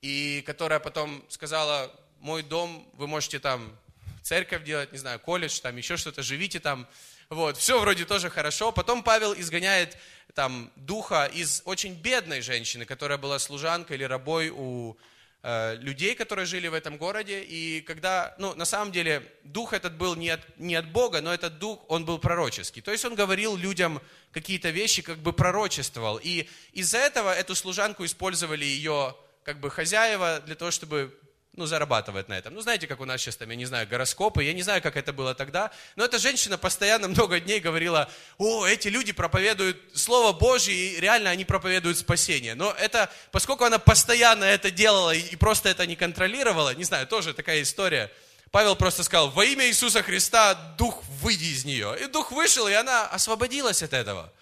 и 0.00 0.42
которая 0.46 0.80
потом 0.80 1.24
сказала, 1.28 1.92
мой 2.20 2.42
дом, 2.42 2.88
вы 2.94 3.06
можете 3.06 3.38
там 3.38 3.76
церковь 4.22 4.64
делать, 4.64 4.92
не 4.92 4.98
знаю, 4.98 5.20
колледж, 5.20 5.60
там 5.60 5.76
еще 5.76 5.96
что-то, 5.96 6.22
живите 6.22 6.58
там. 6.60 6.86
Вот, 7.28 7.56
все 7.56 7.80
вроде 7.80 8.04
тоже 8.04 8.30
хорошо. 8.30 8.72
Потом 8.72 9.02
Павел 9.02 9.34
изгоняет 9.34 9.96
там 10.34 10.70
духа 10.76 11.26
из 11.26 11.62
очень 11.64 11.94
бедной 11.94 12.40
женщины, 12.40 12.84
которая 12.84 13.18
была 13.18 13.38
служанкой 13.38 13.96
или 13.96 14.04
рабой 14.04 14.50
у 14.50 14.96
э, 15.42 15.76
людей, 15.76 16.14
которые 16.14 16.46
жили 16.46 16.68
в 16.68 16.74
этом 16.74 16.98
городе. 16.98 17.42
И 17.42 17.80
когда, 17.80 18.34
ну, 18.38 18.54
на 18.54 18.64
самом 18.64 18.92
деле, 18.92 19.22
дух 19.44 19.72
этот 19.72 19.96
был 19.96 20.16
не 20.16 20.30
от, 20.30 20.40
не 20.58 20.74
от 20.74 20.90
Бога, 20.90 21.20
но 21.20 21.32
этот 21.32 21.58
дух, 21.58 21.84
он 21.88 22.04
был 22.04 22.18
пророческий. 22.18 22.82
То 22.82 22.92
есть 22.92 23.04
он 23.04 23.14
говорил 23.14 23.56
людям 23.56 24.00
какие-то 24.32 24.70
вещи, 24.70 25.02
как 25.02 25.18
бы 25.18 25.32
пророчествовал. 25.32 26.20
И 26.22 26.48
из-за 26.72 26.98
этого 26.98 27.32
эту 27.32 27.54
служанку 27.54 28.04
использовали 28.04 28.64
ее 28.64 29.16
как 29.46 29.60
бы 29.60 29.70
хозяева 29.70 30.42
для 30.44 30.56
того, 30.56 30.72
чтобы 30.72 31.16
ну, 31.52 31.66
зарабатывать 31.66 32.28
на 32.28 32.36
этом. 32.36 32.52
Ну, 32.52 32.60
знаете, 32.60 32.88
как 32.88 33.00
у 33.00 33.04
нас 33.04 33.20
сейчас 33.20 33.36
там, 33.36 33.48
я 33.48 33.54
не 33.54 33.64
знаю, 33.64 33.86
гороскопы, 33.86 34.42
я 34.42 34.52
не 34.52 34.62
знаю, 34.62 34.82
как 34.82 34.96
это 34.96 35.12
было 35.12 35.36
тогда, 35.36 35.70
но 35.94 36.04
эта 36.04 36.18
женщина 36.18 36.58
постоянно 36.58 37.06
много 37.14 37.38
дней 37.38 37.60
говорила, 37.60 38.10
о, 38.38 38.66
эти 38.66 38.88
люди 38.88 39.12
проповедуют 39.12 39.78
Слово 39.94 40.32
Божье, 40.32 40.74
и 40.74 41.00
реально 41.00 41.30
они 41.30 41.44
проповедуют 41.44 41.96
спасение. 41.96 42.56
Но 42.56 42.72
это, 42.72 43.08
поскольку 43.30 43.62
она 43.62 43.78
постоянно 43.78 44.42
это 44.42 44.72
делала 44.72 45.14
и 45.14 45.36
просто 45.36 45.68
это 45.68 45.86
не 45.86 45.94
контролировала, 45.94 46.74
не 46.74 46.84
знаю, 46.84 47.06
тоже 47.06 47.32
такая 47.32 47.62
история, 47.62 48.10
Павел 48.50 48.74
просто 48.74 49.04
сказал, 49.04 49.30
во 49.30 49.44
имя 49.44 49.68
Иисуса 49.68 50.02
Христа, 50.02 50.54
дух, 50.76 51.04
выйди 51.22 51.44
из 51.44 51.64
нее. 51.64 51.96
И 52.00 52.06
дух 52.08 52.32
вышел, 52.32 52.66
и 52.66 52.72
она 52.72 53.06
освободилась 53.06 53.84
от 53.84 53.92
этого. 53.92 54.32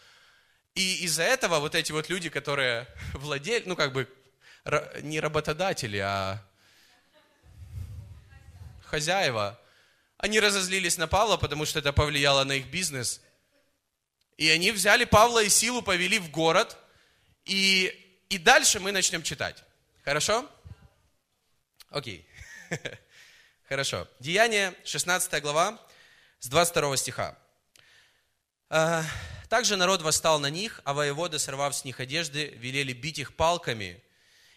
И 0.75 1.05
из-за 1.05 1.25
этого 1.25 1.61
вот 1.61 1.75
эти 1.75 1.93
вот 1.93 2.09
люди, 2.09 2.31
которые 2.31 2.89
владели, 3.13 3.65
ну, 3.67 3.77
как 3.77 3.93
бы, 3.93 4.09
не 5.03 5.21
работодатели, 5.21 5.99
а 5.99 6.43
хозяева, 8.85 9.61
они 10.19 10.41
разозлились 10.41 10.97
на 10.97 11.07
Павла, 11.07 11.37
потому 11.37 11.67
что 11.67 11.81
это 11.81 11.93
повлияло 11.93 12.45
на 12.45 12.53
их 12.53 12.67
бизнес. 12.67 13.21
И 14.37 14.49
они 14.49 14.73
взяли 14.73 15.05
Павла 15.05 15.43
и 15.43 15.49
Силу, 15.49 15.83
повели 15.83 16.19
в 16.19 16.31
город. 16.31 16.77
И, 17.45 18.23
и 18.31 18.39
дальше 18.39 18.81
мы 18.81 18.91
начнем 18.91 19.23
читать. 19.23 19.63
Хорошо? 20.03 20.49
Окей. 21.91 22.27
Хорошо. 23.69 24.09
Деяние, 24.19 24.75
16 24.85 25.43
глава, 25.43 25.79
с 26.41 26.49
22 26.49 26.97
стиха. 26.97 27.39
«А, 28.71 29.05
«Также 29.49 29.77
народ 29.77 30.03
восстал 30.03 30.41
на 30.41 30.51
них, 30.51 30.81
а 30.85 30.95
воеводы, 30.95 31.39
сорвав 31.39 31.75
с 31.77 31.85
них 31.85 32.01
одежды, 32.01 32.47
велели 32.57 32.93
бить 32.93 33.19
их 33.19 33.37
палками, 33.37 34.03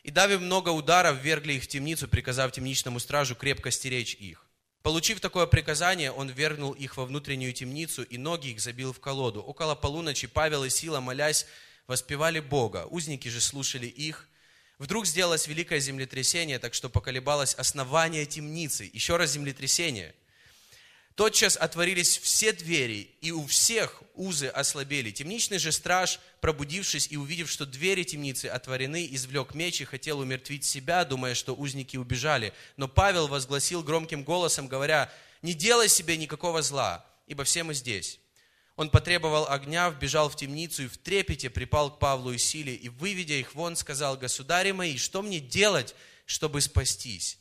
и, 0.07 0.11
давив 0.11 0.39
много 0.39 0.69
ударов, 0.69 1.21
вергли 1.21 1.53
их 1.53 1.63
в 1.63 1.67
темницу, 1.67 2.07
приказав 2.07 2.53
темничному 2.53 2.99
стражу 2.99 3.35
крепко 3.35 3.71
стеречь 3.71 4.15
их. 4.15 4.45
Получив 4.81 5.19
такое 5.19 5.47
приказание, 5.47 6.13
он 6.13 6.29
вергнул 6.29 6.71
их 6.71 6.95
во 6.95 7.05
внутреннюю 7.05 7.51
темницу, 7.51 8.03
и 8.03 8.17
ноги 8.17 8.51
их 8.51 8.61
забил 8.61 8.93
в 8.93 9.01
колоду. 9.01 9.41
Около 9.41 9.75
полуночи 9.75 10.27
Павел 10.27 10.63
и 10.63 10.69
Сила, 10.69 11.01
молясь, 11.01 11.45
воспевали 11.87 12.39
Бога. 12.39 12.85
Узники 12.89 13.27
же 13.27 13.41
слушали 13.41 13.85
их. 13.85 14.29
Вдруг 14.79 15.05
сделалось 15.05 15.45
великое 15.45 15.81
землетрясение, 15.81 16.57
так 16.57 16.73
что 16.73 16.87
поколебалось 16.87 17.53
основание 17.55 18.25
темницы. 18.25 18.89
Еще 18.93 19.17
раз 19.17 19.31
землетрясение– 19.31 20.15
Тотчас 21.17 21.57
отворились 21.57 22.19
все 22.19 22.53
двери, 22.53 23.09
и 23.21 23.31
у 23.31 23.47
всех 23.47 24.03
узы 24.13 24.49
ослабели. 24.49 25.09
Темничный 25.09 25.57
же 25.57 25.71
страж, 25.71 26.19
пробудившись 26.41 27.07
и 27.09 27.17
увидев, 27.17 27.49
что 27.49 27.65
двери 27.65 28.03
темницы 28.03 28.45
отворены, 28.45 29.07
извлек 29.09 29.55
меч 29.55 29.81
и 29.81 29.85
хотел 29.85 30.19
умертвить 30.19 30.63
себя, 30.63 31.03
думая, 31.05 31.33
что 31.33 31.55
узники 31.55 31.97
убежали. 31.97 32.53
Но 32.75 32.87
Павел 32.87 33.27
возгласил 33.27 33.81
громким 33.81 34.23
голосом, 34.23 34.67
говоря, 34.67 35.11
«Не 35.41 35.55
делай 35.55 35.89
себе 35.89 36.17
никакого 36.17 36.61
зла, 36.61 37.03
ибо 37.25 37.43
все 37.45 37.63
мы 37.63 37.73
здесь». 37.73 38.19
Он 38.75 38.91
потребовал 38.91 39.49
огня, 39.49 39.89
вбежал 39.89 40.29
в 40.29 40.35
темницу 40.35 40.83
и 40.83 40.87
в 40.87 40.99
трепете 40.99 41.49
припал 41.49 41.95
к 41.95 41.97
Павлу 41.97 42.31
и 42.31 42.37
Силе, 42.37 42.75
и, 42.75 42.89
выведя 42.89 43.33
их 43.33 43.55
вон, 43.55 43.75
сказал, 43.75 44.17
«Государи 44.17 44.71
мои, 44.71 44.97
что 44.97 45.23
мне 45.23 45.39
делать, 45.39 45.95
чтобы 46.27 46.61
спастись?» 46.61 47.39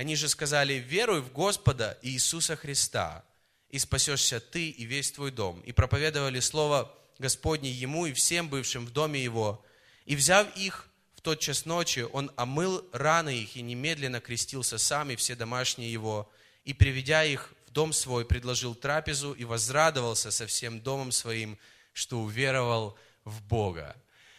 Они 0.00 0.16
же 0.16 0.30
сказали, 0.30 0.72
веруй 0.72 1.20
в 1.20 1.30
Господа 1.30 1.98
Иисуса 2.00 2.56
Христа, 2.56 3.22
и 3.68 3.78
спасешься 3.78 4.40
ты 4.40 4.70
и 4.70 4.84
весь 4.86 5.12
твой 5.12 5.30
дом. 5.30 5.60
И 5.60 5.72
проповедовали 5.72 6.40
слово 6.40 6.90
Господне 7.18 7.70
ему 7.70 8.06
и 8.06 8.14
всем 8.14 8.48
бывшим 8.48 8.86
в 8.86 8.92
доме 8.94 9.22
его. 9.22 9.62
И 10.06 10.16
взяв 10.16 10.56
их 10.56 10.88
в 11.16 11.20
тот 11.20 11.40
час 11.40 11.66
ночи, 11.66 12.06
он 12.14 12.32
омыл 12.36 12.82
раны 12.94 13.42
их 13.42 13.56
и 13.56 13.60
немедленно 13.60 14.22
крестился 14.22 14.78
сам 14.78 15.10
и 15.10 15.16
все 15.16 15.34
домашние 15.34 15.92
его. 15.92 16.32
И 16.64 16.72
приведя 16.72 17.22
их 17.24 17.52
в 17.66 17.72
дом 17.72 17.92
свой, 17.92 18.24
предложил 18.24 18.74
трапезу 18.74 19.34
и 19.34 19.44
возрадовался 19.44 20.30
со 20.30 20.46
всем 20.46 20.80
домом 20.80 21.12
своим, 21.12 21.58
что 21.92 22.20
уверовал 22.20 22.96
в 23.26 23.42
Бога. 23.42 23.94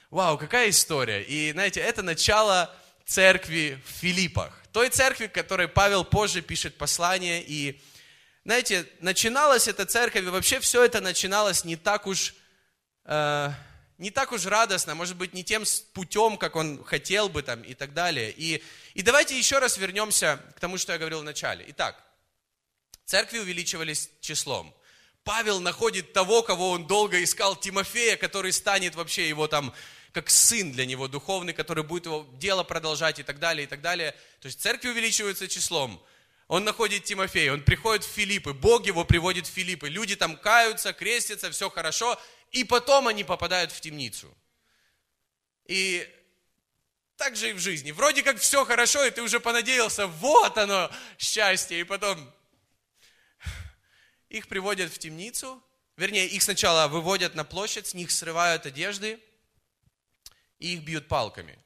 Вау, 0.10 0.39
какая 0.39 0.72
история! 0.72 1.22
И 1.22 1.51
знаете, 1.51 1.82
это 1.82 2.01
начало 2.01 2.75
церкви 3.05 3.79
в 3.86 4.00
Филиппах 4.00 4.62
той 4.72 4.89
церкви, 4.89 5.27
которой 5.27 5.67
Павел 5.67 6.03
позже 6.03 6.41
пишет 6.41 6.77
послание. 6.77 7.43
И, 7.46 7.81
знаете, 8.46 8.88
начиналась 9.00 9.67
эта 9.67 9.86
церковь, 9.86 10.24
и 10.24 10.29
вообще 10.29 10.60
все 10.60 10.84
это 10.84 11.01
начиналось 11.01 11.65
не 11.65 11.75
так 11.75 12.08
уж, 12.08 12.34
э, 13.05 13.50
не 13.98 14.12
так 14.12 14.31
уж 14.31 14.46
радостно, 14.46 14.96
может 14.96 15.17
быть, 15.17 15.34
не 15.34 15.43
тем 15.43 15.63
путем, 15.93 16.38
как 16.38 16.55
он 16.55 16.84
хотел 16.84 17.29
бы 17.29 17.43
там 17.43 17.62
и 17.62 17.74
так 17.74 17.93
далее. 17.93 18.34
И, 18.36 18.63
и 18.93 19.01
давайте 19.01 19.38
еще 19.38 19.60
раз 19.60 19.77
вернемся 19.77 20.39
к 20.55 20.60
тому, 20.60 20.77
что 20.77 20.93
я 20.93 20.98
говорил 20.98 21.20
в 21.20 21.25
начале. 21.25 21.65
Итак, 21.70 22.01
церкви 23.05 23.39
увеличивались 23.39 24.10
числом. 24.22 24.74
Павел 25.24 25.60
находит 25.60 26.13
того, 26.13 26.41
кого 26.41 26.72
он 26.72 26.88
долго 26.88 27.24
искал, 27.24 27.55
Тимофея, 27.55 28.18
который 28.18 28.53
станет 28.53 28.96
вообще 28.96 29.29
его 29.29 29.48
там 29.48 29.72
как 30.11 30.29
сын 30.29 30.71
для 30.71 30.85
него 30.85 31.07
духовный, 31.07 31.53
который 31.53 31.83
будет 31.83 32.05
его 32.05 32.27
дело 32.33 32.63
продолжать 32.63 33.19
и 33.19 33.24
так 33.24 33.39
далее, 33.39 33.65
и 33.65 33.67
так 33.67 33.81
далее. 33.81 34.11
То 34.39 34.47
есть 34.47 34.61
церкви 34.61 34.89
увеличиваются 34.89 35.47
числом. 35.47 36.03
Он 36.47 36.65
находит 36.65 37.05
Тимофея, 37.05 37.53
он 37.53 37.63
приходит 37.63 38.03
в 38.03 38.09
Филиппы, 38.09 38.51
Бог 38.51 38.85
его 38.85 39.05
приводит 39.05 39.47
в 39.47 39.51
Филиппы. 39.51 39.87
Люди 39.87 40.17
там 40.17 40.35
каются, 40.35 40.91
крестятся, 40.91 41.50
все 41.50 41.69
хорошо, 41.69 42.19
и 42.51 42.65
потом 42.65 43.07
они 43.07 43.24
попадают 43.24 43.71
в 43.71 43.79
темницу. 43.79 44.27
И 45.65 46.05
так 47.15 47.37
же 47.37 47.51
и 47.51 47.53
в 47.53 47.59
жизни. 47.59 47.91
Вроде 47.91 48.24
как 48.24 48.37
все 48.37 48.65
хорошо, 48.65 49.05
и 49.05 49.11
ты 49.11 49.21
уже 49.21 49.39
понадеялся, 49.39 50.07
вот 50.07 50.57
оно, 50.57 50.91
счастье, 51.17 51.79
и 51.79 51.83
потом 51.83 52.33
их 54.27 54.47
приводят 54.47 54.91
в 54.91 54.97
темницу, 54.97 55.63
вернее, 55.95 56.27
их 56.27 56.41
сначала 56.43 56.87
выводят 56.89 57.35
на 57.35 57.45
площадь, 57.45 57.87
с 57.87 57.93
них 57.93 58.11
срывают 58.11 58.65
одежды, 58.65 59.21
и 60.61 60.75
их 60.75 60.83
бьют 60.83 61.07
палками. 61.07 61.57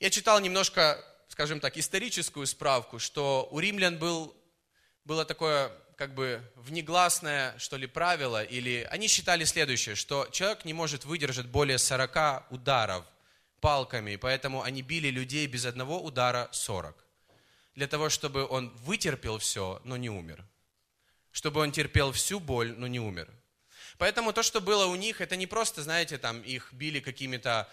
Я 0.00 0.10
читал 0.10 0.40
немножко, 0.40 1.04
скажем 1.28 1.60
так, 1.60 1.76
историческую 1.76 2.46
справку, 2.46 2.98
что 2.98 3.48
у 3.50 3.58
римлян 3.58 3.98
был, 3.98 4.34
было 5.04 5.24
такое 5.24 5.70
как 5.96 6.14
бы 6.14 6.40
внегласное, 6.54 7.58
что 7.58 7.76
ли, 7.76 7.88
правило, 7.88 8.42
или 8.44 8.86
они 8.90 9.08
считали 9.08 9.44
следующее, 9.44 9.96
что 9.96 10.28
человек 10.30 10.64
не 10.64 10.72
может 10.72 11.04
выдержать 11.04 11.46
более 11.46 11.78
40 11.78 12.52
ударов 12.52 13.04
палками, 13.60 14.14
поэтому 14.14 14.62
они 14.62 14.82
били 14.82 15.08
людей 15.08 15.48
без 15.48 15.66
одного 15.66 16.00
удара 16.00 16.48
40. 16.52 17.04
Для 17.74 17.88
того, 17.88 18.08
чтобы 18.08 18.46
он 18.46 18.70
вытерпел 18.84 19.38
все, 19.38 19.80
но 19.84 19.96
не 19.96 20.08
умер. 20.08 20.44
Чтобы 21.32 21.60
он 21.60 21.72
терпел 21.72 22.12
всю 22.12 22.38
боль, 22.38 22.72
но 22.78 22.86
не 22.86 23.00
умер. 23.00 23.28
Поэтому 23.98 24.32
то, 24.32 24.44
что 24.44 24.60
было 24.60 24.86
у 24.86 24.94
них, 24.94 25.20
это 25.20 25.34
не 25.34 25.48
просто, 25.48 25.82
знаете, 25.82 26.18
там 26.18 26.40
их 26.42 26.72
били 26.72 27.00
какими-то 27.00 27.68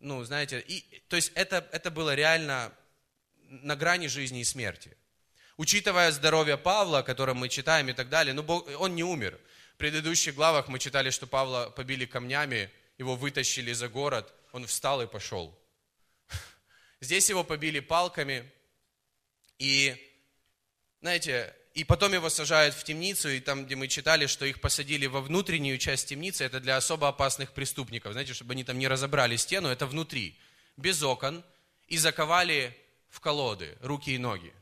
ну, 0.00 0.22
знаете, 0.24 0.64
и, 0.66 0.80
то 1.08 1.16
есть 1.16 1.32
это, 1.34 1.66
это 1.72 1.90
было 1.90 2.14
реально 2.14 2.72
на 3.48 3.76
грани 3.76 4.06
жизни 4.06 4.40
и 4.40 4.44
смерти. 4.44 4.96
Учитывая 5.56 6.12
здоровье 6.12 6.56
Павла, 6.56 6.98
о 6.98 7.02
котором 7.02 7.38
мы 7.38 7.48
читаем 7.48 7.88
и 7.88 7.92
так 7.92 8.08
далее, 8.08 8.32
ну, 8.32 8.42
он 8.42 8.94
не 8.94 9.02
умер. 9.02 9.38
В 9.74 9.78
предыдущих 9.78 10.34
главах 10.34 10.68
мы 10.68 10.78
читали, 10.78 11.10
что 11.10 11.26
Павла 11.26 11.70
побили 11.70 12.04
камнями, 12.04 12.70
его 12.96 13.16
вытащили 13.16 13.72
за 13.72 13.88
город, 13.88 14.32
он 14.52 14.66
встал 14.66 15.02
и 15.02 15.06
пошел. 15.06 15.58
Здесь 17.00 17.28
его 17.28 17.44
побили 17.44 17.80
палками, 17.80 18.50
и, 19.58 19.96
знаете, 21.00 21.54
и 21.78 21.84
потом 21.84 22.12
его 22.12 22.28
сажают 22.28 22.74
в 22.74 22.82
темницу, 22.82 23.28
и 23.28 23.38
там, 23.38 23.64
где 23.64 23.76
мы 23.76 23.86
читали, 23.86 24.26
что 24.26 24.44
их 24.44 24.60
посадили 24.60 25.06
во 25.06 25.20
внутреннюю 25.20 25.78
часть 25.78 26.08
темницы, 26.08 26.42
это 26.42 26.58
для 26.58 26.76
особо 26.76 27.06
опасных 27.06 27.52
преступников, 27.52 28.14
знаете, 28.14 28.34
чтобы 28.34 28.54
они 28.54 28.64
там 28.64 28.80
не 28.80 28.88
разобрали 28.88 29.36
стену, 29.36 29.68
это 29.68 29.86
внутри, 29.86 30.36
без 30.76 31.00
окон, 31.04 31.44
и 31.86 31.96
заковали 31.96 32.76
в 33.10 33.20
колоды 33.20 33.78
руки 33.80 34.12
и 34.12 34.18
ноги. 34.18 34.52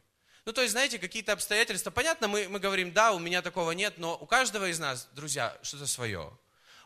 Ну, 0.44 0.52
то 0.52 0.60
есть, 0.60 0.72
знаете, 0.72 0.98
какие-то 0.98 1.32
обстоятельства. 1.32 1.90
Понятно, 1.90 2.28
мы, 2.28 2.50
мы 2.50 2.58
говорим, 2.58 2.92
да, 2.92 3.12
у 3.14 3.18
меня 3.18 3.40
такого 3.40 3.70
нет, 3.70 3.94
но 3.96 4.14
у 4.14 4.26
каждого 4.26 4.68
из 4.68 4.78
нас, 4.78 5.08
друзья, 5.14 5.56
что-то 5.62 5.86
свое. 5.86 6.30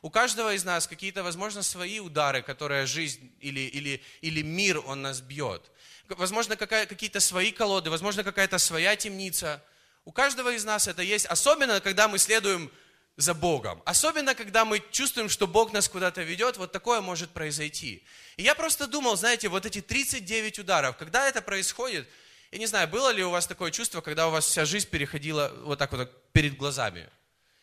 У 0.01 0.11
каждого 0.11 0.55
из 0.55 0.63
нас 0.63 0.87
какие-то, 0.87 1.25
возможно, 1.25 1.65
свои 1.65 1.99
удары, 1.99 2.43
которые 2.43 2.87
жизнь 2.87 3.33
или, 3.41 3.63
или, 3.63 4.01
или 4.21 4.43
мир, 4.43 4.81
он 4.87 5.03
нас 5.03 5.21
бьет. 5.21 5.73
Возможно, 6.07 6.55
какая, 6.55 6.87
какие-то 6.87 7.19
свои 7.19 7.51
колоды, 7.51 7.91
возможно, 7.91 8.23
какая-то 8.23 8.59
своя 8.59 8.95
темница– 8.95 9.61
у 10.05 10.13
каждого 10.13 10.55
из 10.55 10.65
нас 10.65 10.89
это 10.89 11.03
есть, 11.03 11.27
особенно 11.27 11.81
когда 11.81 12.09
мы 12.09 12.19
следуем 12.19 12.71
за 13.17 13.35
Богом. 13.35 13.83
Особенно, 13.85 14.35
когда 14.35 14.65
мы 14.65 14.83
чувствуем, 14.91 15.29
что 15.29 15.47
Бог 15.47 15.73
нас 15.73 15.89
куда-то 15.89 16.23
ведет, 16.23 16.57
вот 16.57 16.73
такое 16.73 17.01
может 17.01 17.31
произойти. 17.31 18.05
И 18.37 18.43
я 18.43 18.55
просто 18.55 18.87
думал, 18.87 19.17
знаете, 19.17 19.49
вот 19.49 19.67
эти 19.67 19.81
39 19.81 20.61
ударов, 20.61 20.97
когда 20.97 21.29
это 21.29 21.43
происходит, 21.43 22.09
я 22.51 22.59
не 22.59 22.67
знаю, 22.67 22.89
было 22.89 23.11
ли 23.11 23.23
у 23.23 23.31
вас 23.31 23.47
такое 23.47 23.71
чувство, 23.71 24.01
когда 24.01 24.29
у 24.29 24.31
вас 24.31 24.47
вся 24.47 24.65
жизнь 24.65 24.89
переходила 24.89 25.53
вот 25.63 25.79
так 25.79 25.93
вот 25.93 26.11
перед 26.33 26.57
глазами? 26.57 27.09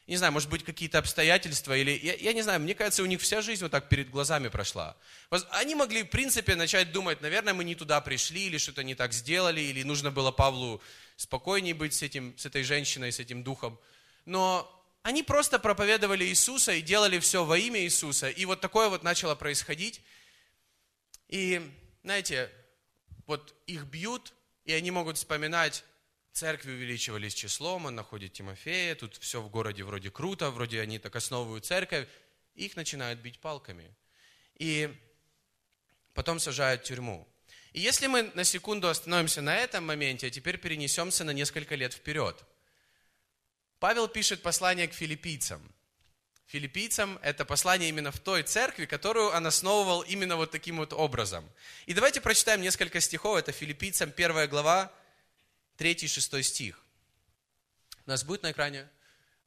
Не 0.08 0.15
знаю, 0.15 0.32
может 0.32 0.50
быть, 0.50 0.63
какие-то 0.63 1.00
обстоятельства, 1.00 1.76
или, 1.76 1.91
я, 1.91 2.15
я 2.15 2.34
не 2.34 2.41
знаю, 2.41 2.62
мне 2.62 2.74
кажется, 2.74 3.04
у 3.04 3.06
них 3.06 3.22
вся 3.22 3.41
жизнь 3.41 3.62
вот 3.62 3.72
так 3.72 3.89
перед 3.89 4.10
глазами 4.10 4.48
прошла. 4.48 4.96
Они 5.52 5.76
могли, 5.76 6.04
в 6.04 6.10
принципе, 6.10 6.56
начать 6.56 6.93
думать, 6.93 7.22
наверное, 7.22 7.54
мы 7.54 7.65
не 7.65 7.76
туда 7.76 8.00
пришли, 8.00 8.48
или 8.48 8.58
что-то 8.58 8.84
не 8.84 8.96
так 8.96 9.12
сделали, 9.12 9.60
или 9.60 9.84
нужно 9.84 10.10
было 10.10 10.32
Павлу 10.32 10.82
спокойнее 11.17 11.74
быть 11.74 11.93
с, 11.93 12.04
этим, 12.04 12.38
с 12.38 12.46
этой 12.46 12.63
женщиной, 12.63 13.12
с 13.12 13.20
этим 13.20 13.43
духом. 13.43 13.78
Но 14.24 14.74
они 15.04 15.24
просто 15.24 15.60
проповедовали 15.60 16.26
Иисуса 16.26 16.72
и 16.72 16.82
делали 16.82 17.20
все 17.20 17.43
во 17.43 17.58
имя 17.58 17.82
Иисуса. 17.82 18.30
И 18.30 18.46
вот 18.46 18.62
такое 18.62 18.88
вот 18.88 19.04
начало 19.04 19.36
происходить. 19.36 20.02
И, 21.28 21.62
знаете, 22.04 22.50
вот 23.26 23.54
их 23.65 23.84
бьют, 23.86 24.34
и 24.63 24.72
они 24.72 24.91
могут 24.91 25.17
вспоминать, 25.17 25.84
церкви 26.38 26.71
увеличивались 26.71 27.34
числом, 27.34 27.86
он 27.86 27.95
находит 27.95 28.34
Тимофея, 28.34 28.93
тут 28.93 29.17
все 29.17 29.41
в 29.41 29.50
городе 29.50 29.84
вроде 29.84 30.12
круто, 30.12 30.52
вроде 30.52 30.80
они 30.80 31.00
так 31.00 31.15
основывают 31.15 31.65
церковь, 31.65 32.08
их 32.54 32.76
начинают 32.76 33.19
бить 33.19 33.39
палками. 33.39 33.91
И 34.60 34.95
потом 36.13 36.39
сажают 36.39 36.82
в 36.82 36.86
тюрьму. 36.86 37.28
И 37.73 37.82
если 37.82 38.06
мы 38.06 38.32
на 38.36 38.43
секунду 38.43 38.88
остановимся 38.88 39.41
на 39.41 39.56
этом 39.56 39.86
моменте, 39.86 40.28
а 40.28 40.30
теперь 40.30 40.60
перенесемся 40.60 41.23
на 41.23 41.32
несколько 41.32 41.73
лет 41.76 41.93
вперед. 41.93 42.43
Павел 43.80 44.08
пишет 44.08 44.43
послание 44.43 44.88
к 44.88 44.93
филиппийцам. 44.93 45.62
Филиппийцам 46.45 47.19
это 47.23 47.45
послание 47.45 47.89
именно 47.89 48.12
в 48.12 48.19
той 48.19 48.43
церкви, 48.43 48.86
которую 48.86 49.32
он 49.32 49.45
основывал 49.45 50.02
именно 50.02 50.36
вот 50.36 50.52
таким 50.52 50.78
вот 50.78 50.93
образом. 50.93 51.50
И 51.88 51.93
давайте 51.93 52.21
прочитаем 52.21 52.62
несколько 52.62 53.02
стихов. 53.02 53.38
Это 53.38 53.52
филиппийцам 53.52 54.13
1 54.15 54.50
глава, 54.50 54.91
3-6 55.78 56.44
стих. 56.44 56.80
У 58.06 58.10
нас 58.10 58.24
будет 58.24 58.44
на 58.44 58.52
экране? 58.52 58.88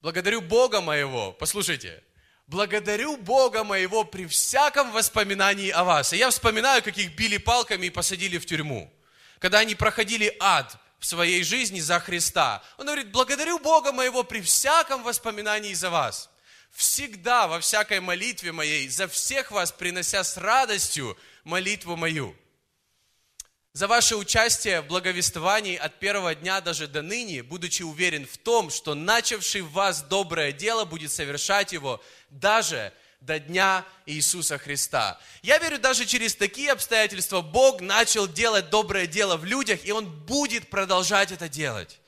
Благодарю 0.01 0.41
Бога 0.41 0.81
моего. 0.81 1.33
Послушайте. 1.33 2.03
Благодарю 2.47 3.17
Бога 3.17 3.63
моего 3.65 4.05
при 4.05 4.27
всяком 4.27 4.93
воспоминании 4.93 5.71
о 5.71 5.85
вас. 5.85 6.13
И 6.13 6.17
я 6.17 6.31
вспоминаю, 6.31 6.83
как 6.83 6.99
их 6.99 7.15
били 7.15 7.39
палками 7.39 7.87
и 7.87 7.91
посадили 7.91 8.39
в 8.39 8.47
тюрьму. 8.47 8.93
Когда 9.39 9.61
они 9.61 9.75
проходили 9.75 10.35
ад 10.41 10.77
в 10.99 11.07
своей 11.07 11.43
жизни 11.43 11.81
за 11.81 11.99
Христа. 11.99 12.63
Он 12.77 12.87
говорит, 12.87 13.11
благодарю 13.11 13.59
Бога 13.59 13.93
моего 13.93 14.23
при 14.23 14.41
всяком 14.41 15.03
воспоминании 15.03 15.75
за 15.75 15.91
вас. 15.91 16.29
Всегда 16.71 17.49
во 17.49 17.59
всякой 17.61 18.01
молитве 18.01 18.53
моей, 18.53 18.89
за 18.89 19.09
всех 19.09 19.51
вас 19.51 19.73
принося 19.73 20.23
с 20.23 20.37
радостью 20.37 21.17
молитву 21.45 21.97
мою 21.97 22.37
за 23.73 23.87
ваше 23.87 24.17
участие 24.17 24.81
в 24.81 24.87
благовествовании 24.87 25.77
от 25.77 25.99
первого 25.99 26.35
дня 26.35 26.61
даже 26.61 26.89
до 26.89 27.03
ныне, 27.03 27.43
будучи 27.43 27.83
уверен 27.83 28.27
в 28.27 28.37
том, 28.37 28.71
что 28.71 28.95
начавший 28.95 29.61
в 29.61 29.71
вас 29.71 30.03
доброе 30.03 30.53
дело 30.53 30.85
будет 30.85 31.13
совершать 31.13 31.73
его 31.73 32.03
даже 32.31 32.93
до 33.21 33.39
дня 33.39 33.85
Иисуса 34.07 34.59
Христа. 34.59 35.21
Я 35.43 35.59
верю, 35.59 35.79
даже 35.79 36.07
через 36.07 36.35
такие 36.35 36.73
обстоятельства 36.73 37.43
Бог 37.43 37.81
начал 37.81 38.27
делать 38.27 38.71
доброе 38.71 39.07
дело 39.07 39.37
в 39.37 39.45
людях, 39.45 39.85
и 39.85 39.93
Он 39.93 40.07
будет 40.07 40.69
продолжать 40.69 41.31
это 41.31 41.49
делать. 41.49 42.01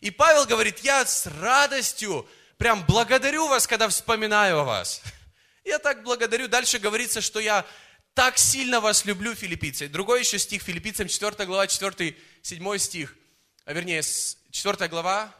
И 0.00 0.10
Павел 0.10 0.46
говорит, 0.46 0.78
я 0.78 1.04
с 1.04 1.26
радостью 1.26 2.26
прям 2.56 2.84
благодарю 2.86 3.48
вас, 3.48 3.66
когда 3.66 3.88
вспоминаю 3.88 4.60
о 4.60 4.64
вас. 4.64 5.02
Я 5.64 5.78
так 5.78 6.02
благодарю. 6.02 6.48
Дальше 6.48 6.78
говорится, 6.78 7.20
что 7.20 7.38
я 7.38 7.66
так 8.14 8.38
сильно 8.38 8.80
вас 8.80 9.04
люблю, 9.04 9.34
филиппийцы. 9.34 9.88
Другой 9.88 10.20
еще 10.20 10.38
стих, 10.38 10.62
филиппийцам 10.62 11.08
4 11.08 11.46
глава, 11.46 11.66
4, 11.66 12.16
7 12.42 12.78
стих, 12.78 13.16
а 13.64 13.72
вернее, 13.72 14.02
4 14.02 14.88
глава, 14.88 15.34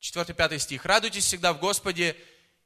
4-5 0.00 0.58
стих. 0.58 0.84
«Радуйтесь 0.84 1.24
всегда 1.24 1.52
в 1.52 1.58
Господе, 1.58 2.16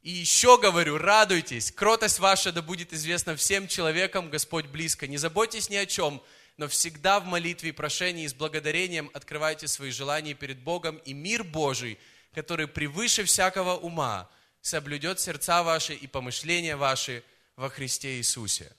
и 0.02 0.10
еще 0.10 0.58
говорю, 0.58 0.96
радуйтесь, 0.96 1.70
кротость 1.70 2.18
ваша 2.18 2.52
да 2.52 2.62
будет 2.62 2.92
известна 2.92 3.36
всем 3.36 3.68
человекам, 3.68 4.30
Господь 4.30 4.66
близко. 4.66 5.06
Не 5.06 5.18
заботьтесь 5.18 5.68
ни 5.68 5.76
о 5.76 5.84
чем, 5.84 6.22
но 6.56 6.68
всегда 6.68 7.20
в 7.20 7.26
молитве 7.26 7.70
и 7.70 7.72
прошении 7.72 8.26
с 8.26 8.34
благодарением 8.34 9.10
открывайте 9.12 9.68
свои 9.68 9.90
желания 9.90 10.34
перед 10.34 10.58
Богом, 10.60 10.96
и 11.04 11.12
мир 11.12 11.44
Божий, 11.44 11.98
который 12.34 12.66
превыше 12.66 13.24
всякого 13.24 13.76
ума, 13.76 14.30
соблюдет 14.62 15.20
сердца 15.20 15.62
ваши 15.62 15.94
и 15.94 16.06
помышления 16.06 16.76
ваши 16.76 17.22
во 17.56 17.68
Христе 17.68 18.16
Иисусе. 18.16 18.72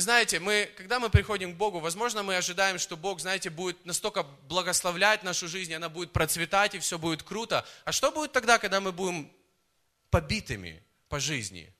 Знаете, 0.00 0.40
мы, 0.40 0.70
когда 0.76 0.98
мы 0.98 1.10
приходим 1.10 1.54
к 1.54 1.56
Богу, 1.56 1.80
возможно, 1.80 2.22
мы 2.22 2.36
ожидаем, 2.36 2.78
что 2.78 2.96
Бог, 2.96 3.20
знаете, 3.20 3.50
будет 3.50 3.84
настолько 3.84 4.22
благословлять 4.48 5.22
нашу 5.22 5.48
жизнь, 5.48 5.74
она 5.74 5.88
будет 5.88 6.12
процветать, 6.12 6.74
и 6.74 6.78
все 6.78 6.98
будет 6.98 7.22
круто. 7.22 7.66
А 7.84 7.92
что 7.92 8.10
будет 8.10 8.32
тогда, 8.32 8.58
когда 8.58 8.80
мы 8.80 8.92
будем 8.92 9.30
побитыми 10.10 10.82
по 11.08 11.20
жизни? 11.20 11.72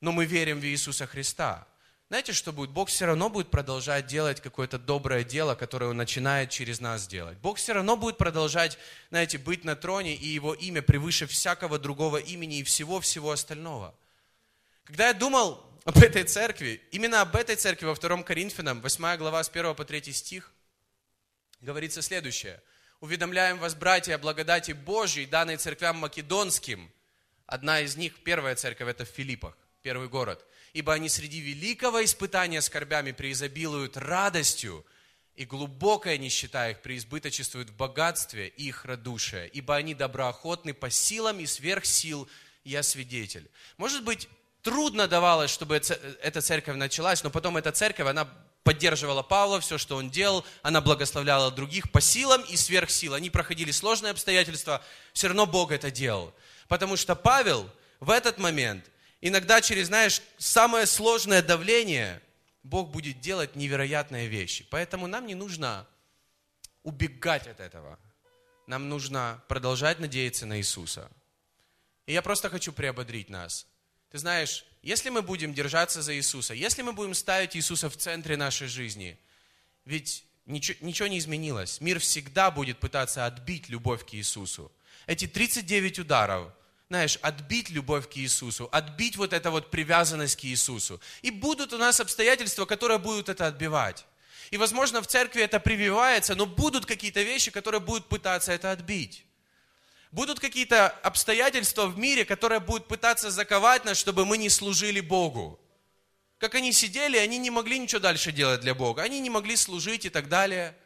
Но 0.00 0.12
мы 0.12 0.24
верим 0.24 0.60
в 0.60 0.64
Иисуса 0.64 1.06
Христа. 1.06 1.66
Знаете, 2.08 2.32
что 2.32 2.52
будет? 2.52 2.70
Бог 2.70 2.90
все 2.90 3.06
равно 3.06 3.28
будет 3.28 3.50
продолжать 3.50 4.06
делать 4.06 4.40
какое-то 4.40 4.78
доброе 4.78 5.24
дело, 5.24 5.54
которое 5.54 5.86
Он 5.86 5.96
начинает 5.96 6.50
через 6.50 6.78
нас 6.78 7.06
делать. 7.06 7.38
Бог 7.38 7.56
все 7.56 7.72
равно 7.72 7.96
будет 7.96 8.18
продолжать, 8.18 8.78
знаете, 9.10 9.38
быть 9.38 9.64
на 9.64 9.74
троне, 9.74 10.14
и 10.14 10.28
Его 10.28 10.54
имя 10.54 10.82
превыше 10.82 11.26
всякого 11.26 11.78
другого 11.78 12.18
имени 12.18 12.58
и 12.58 12.62
всего-всего 12.62 13.32
остального. 13.32 13.94
Когда 14.84 15.08
я 15.08 15.14
думал 15.14 15.64
об 15.84 15.98
этой 15.98 16.24
церкви, 16.24 16.80
именно 16.90 17.20
об 17.20 17.36
этой 17.36 17.56
церкви 17.56 17.86
во 17.86 17.94
2 17.94 18.22
Коринфянам, 18.22 18.80
8 18.80 19.16
глава 19.18 19.44
с 19.44 19.50
1 19.50 19.74
по 19.74 19.84
3 19.84 20.12
стих, 20.12 20.50
говорится 21.60 22.02
следующее. 22.02 22.62
«Уведомляем 23.00 23.58
вас, 23.58 23.74
братья, 23.74 24.14
о 24.14 24.18
благодати 24.18 24.72
Божьей, 24.72 25.26
данной 25.26 25.58
церквям 25.58 25.96
македонским». 25.98 26.90
Одна 27.46 27.80
из 27.80 27.96
них, 27.96 28.14
первая 28.24 28.54
церковь, 28.54 28.88
это 28.88 29.04
в 29.04 29.10
Филиппах, 29.10 29.58
первый 29.82 30.08
город. 30.08 30.42
«Ибо 30.72 30.94
они 30.94 31.10
среди 31.10 31.40
великого 31.40 32.02
испытания 32.02 32.62
скорбями 32.62 33.12
преизобилуют 33.12 33.98
радостью, 33.98 34.86
и 35.34 35.44
глубокая 35.44 36.16
нищета 36.16 36.70
их 36.70 36.80
преизбыточествует 36.80 37.68
в 37.68 37.76
богатстве 37.76 38.48
их 38.48 38.86
радушия, 38.86 39.46
ибо 39.46 39.76
они 39.76 39.94
доброохотны 39.94 40.72
по 40.72 40.88
силам 40.88 41.40
и 41.40 41.46
сверх 41.46 41.84
сил, 41.84 42.26
я 42.62 42.82
свидетель». 42.82 43.50
Может 43.76 44.02
быть, 44.04 44.28
трудно 44.64 45.06
давалось, 45.06 45.50
чтобы 45.50 45.76
эта 45.76 46.40
церковь 46.40 46.76
началась, 46.76 47.22
но 47.22 47.30
потом 47.30 47.56
эта 47.58 47.70
церковь, 47.70 48.08
она 48.08 48.26
поддерживала 48.64 49.22
Павла, 49.22 49.60
все, 49.60 49.76
что 49.76 49.96
он 49.96 50.10
делал, 50.10 50.44
она 50.62 50.80
благословляла 50.80 51.52
других 51.52 51.92
по 51.92 52.00
силам 52.00 52.42
и 52.42 52.56
сверх 52.56 52.90
сил. 52.90 53.12
Они 53.12 53.28
проходили 53.28 53.70
сложные 53.70 54.12
обстоятельства, 54.12 54.82
все 55.12 55.28
равно 55.28 55.44
Бог 55.44 55.70
это 55.70 55.90
делал. 55.90 56.32
Потому 56.66 56.96
что 56.96 57.14
Павел 57.14 57.70
в 58.00 58.10
этот 58.10 58.38
момент, 58.38 58.90
иногда 59.20 59.60
через, 59.60 59.88
знаешь, 59.88 60.22
самое 60.38 60.86
сложное 60.86 61.42
давление, 61.42 62.22
Бог 62.62 62.88
будет 62.88 63.20
делать 63.20 63.56
невероятные 63.56 64.28
вещи. 64.28 64.66
Поэтому 64.70 65.06
нам 65.06 65.26
не 65.26 65.34
нужно 65.34 65.86
убегать 66.82 67.46
от 67.46 67.60
этого. 67.60 67.98
Нам 68.66 68.88
нужно 68.88 69.42
продолжать 69.46 70.00
надеяться 70.00 70.46
на 70.46 70.56
Иисуса. 70.56 71.10
И 72.06 72.14
я 72.14 72.22
просто 72.22 72.48
хочу 72.48 72.72
приободрить 72.72 73.28
нас– 73.28 73.66
ты 74.14 74.18
знаешь, 74.18 74.64
если 74.80 75.10
мы 75.10 75.22
будем 75.22 75.52
держаться 75.52 76.00
за 76.00 76.14
Иисуса, 76.14 76.54
если 76.54 76.82
мы 76.82 76.92
будем 76.92 77.14
ставить 77.14 77.56
Иисуса 77.56 77.90
в 77.90 77.96
центре 77.96 78.36
нашей 78.36 78.68
жизни, 78.68 79.18
ведь 79.84 80.24
ничего, 80.46 80.78
ничего 80.86 81.08
не 81.08 81.18
изменилось. 81.18 81.80
Мир 81.80 81.98
всегда 81.98 82.52
будет 82.52 82.78
пытаться 82.78 83.26
отбить 83.26 83.68
любовь 83.68 84.06
к 84.06 84.14
Иисусу. 84.14 84.70
Эти 85.08 85.26
39 85.26 85.98
ударов, 85.98 86.52
знаешь, 86.88 87.18
отбить 87.22 87.70
любовь 87.70 88.08
к 88.08 88.16
Иисусу, 88.16 88.68
отбить 88.70 89.16
вот 89.16 89.32
эту 89.32 89.50
вот 89.50 89.72
привязанность 89.72 90.36
к 90.36 90.44
Иисусу. 90.44 91.00
И 91.22 91.32
будут 91.32 91.72
у 91.72 91.78
нас 91.78 91.98
обстоятельства, 91.98 92.66
которые 92.66 93.00
будут 93.00 93.28
это 93.28 93.48
отбивать. 93.48 94.06
И, 94.52 94.56
возможно, 94.56 95.02
в 95.02 95.08
церкви 95.08 95.42
это 95.42 95.58
прививается, 95.58 96.36
но 96.36 96.46
будут 96.46 96.86
какие-то 96.86 97.22
вещи, 97.22 97.50
которые 97.50 97.80
будут 97.80 98.08
пытаться 98.08 98.52
это 98.52 98.70
отбить. 98.70 99.24
Будут 100.14 100.38
какие-то 100.38 100.90
обстоятельства 101.02 101.88
в 101.88 101.98
мире, 101.98 102.24
которые 102.24 102.60
будут 102.60 102.86
пытаться 102.86 103.32
заковать 103.32 103.84
нас, 103.84 103.98
чтобы 103.98 104.24
мы 104.24 104.38
не 104.38 104.48
служили 104.48 105.00
Богу. 105.00 105.58
Как 106.38 106.54
они 106.54 106.72
сидели, 106.72 107.16
они 107.16 107.36
не 107.36 107.50
могли 107.50 107.80
ничего 107.80 107.98
дальше 107.98 108.30
делать 108.30 108.60
для 108.60 108.76
Бога. 108.76 109.02
Они 109.02 109.18
не 109.18 109.28
могли 109.28 109.56
служить 109.56 110.04
и 110.04 110.10
так 110.10 110.28
далее. 110.28 110.76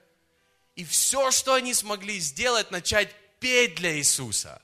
И 0.76 0.84
все, 0.86 1.30
что 1.30 1.52
они 1.52 1.74
смогли 1.74 2.18
сделать, 2.20 2.70
начать 2.70 3.14
петь 3.38 3.74
для 3.74 3.98
Иисуса. 3.98 4.62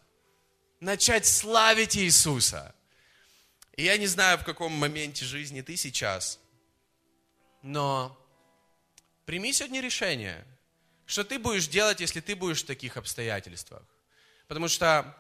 Начать 0.81 1.27
славить 1.27 1.99
Иисуса. 1.99 2.75
И 3.77 3.85
я 3.85 3.99
не 3.99 4.07
знаю, 4.07 4.39
в 4.39 4.45
каком 4.45 4.73
моменте 4.73 5.27
жизни 5.27 5.61
ты 5.61 5.77
сейчас, 5.77 6.39
но 7.61 8.19
прими 9.27 9.53
сегодня 9.53 9.83
решение, 9.83 10.43
что 11.05 11.23
ты 11.23 11.39
будешь 11.39 11.69
делать, 11.69 12.01
если 12.01 12.21
ты 12.21 12.35
будешь 12.35 12.63
в 12.63 12.67
таких 12.67 12.97
обстоятельствах. 12.97 13.83
Потому 14.55 14.69
что, 14.69 15.17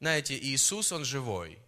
знаете, 0.00 0.34
Иисус, 0.34 0.92
Он 0.92 1.04
живой. 1.04 1.58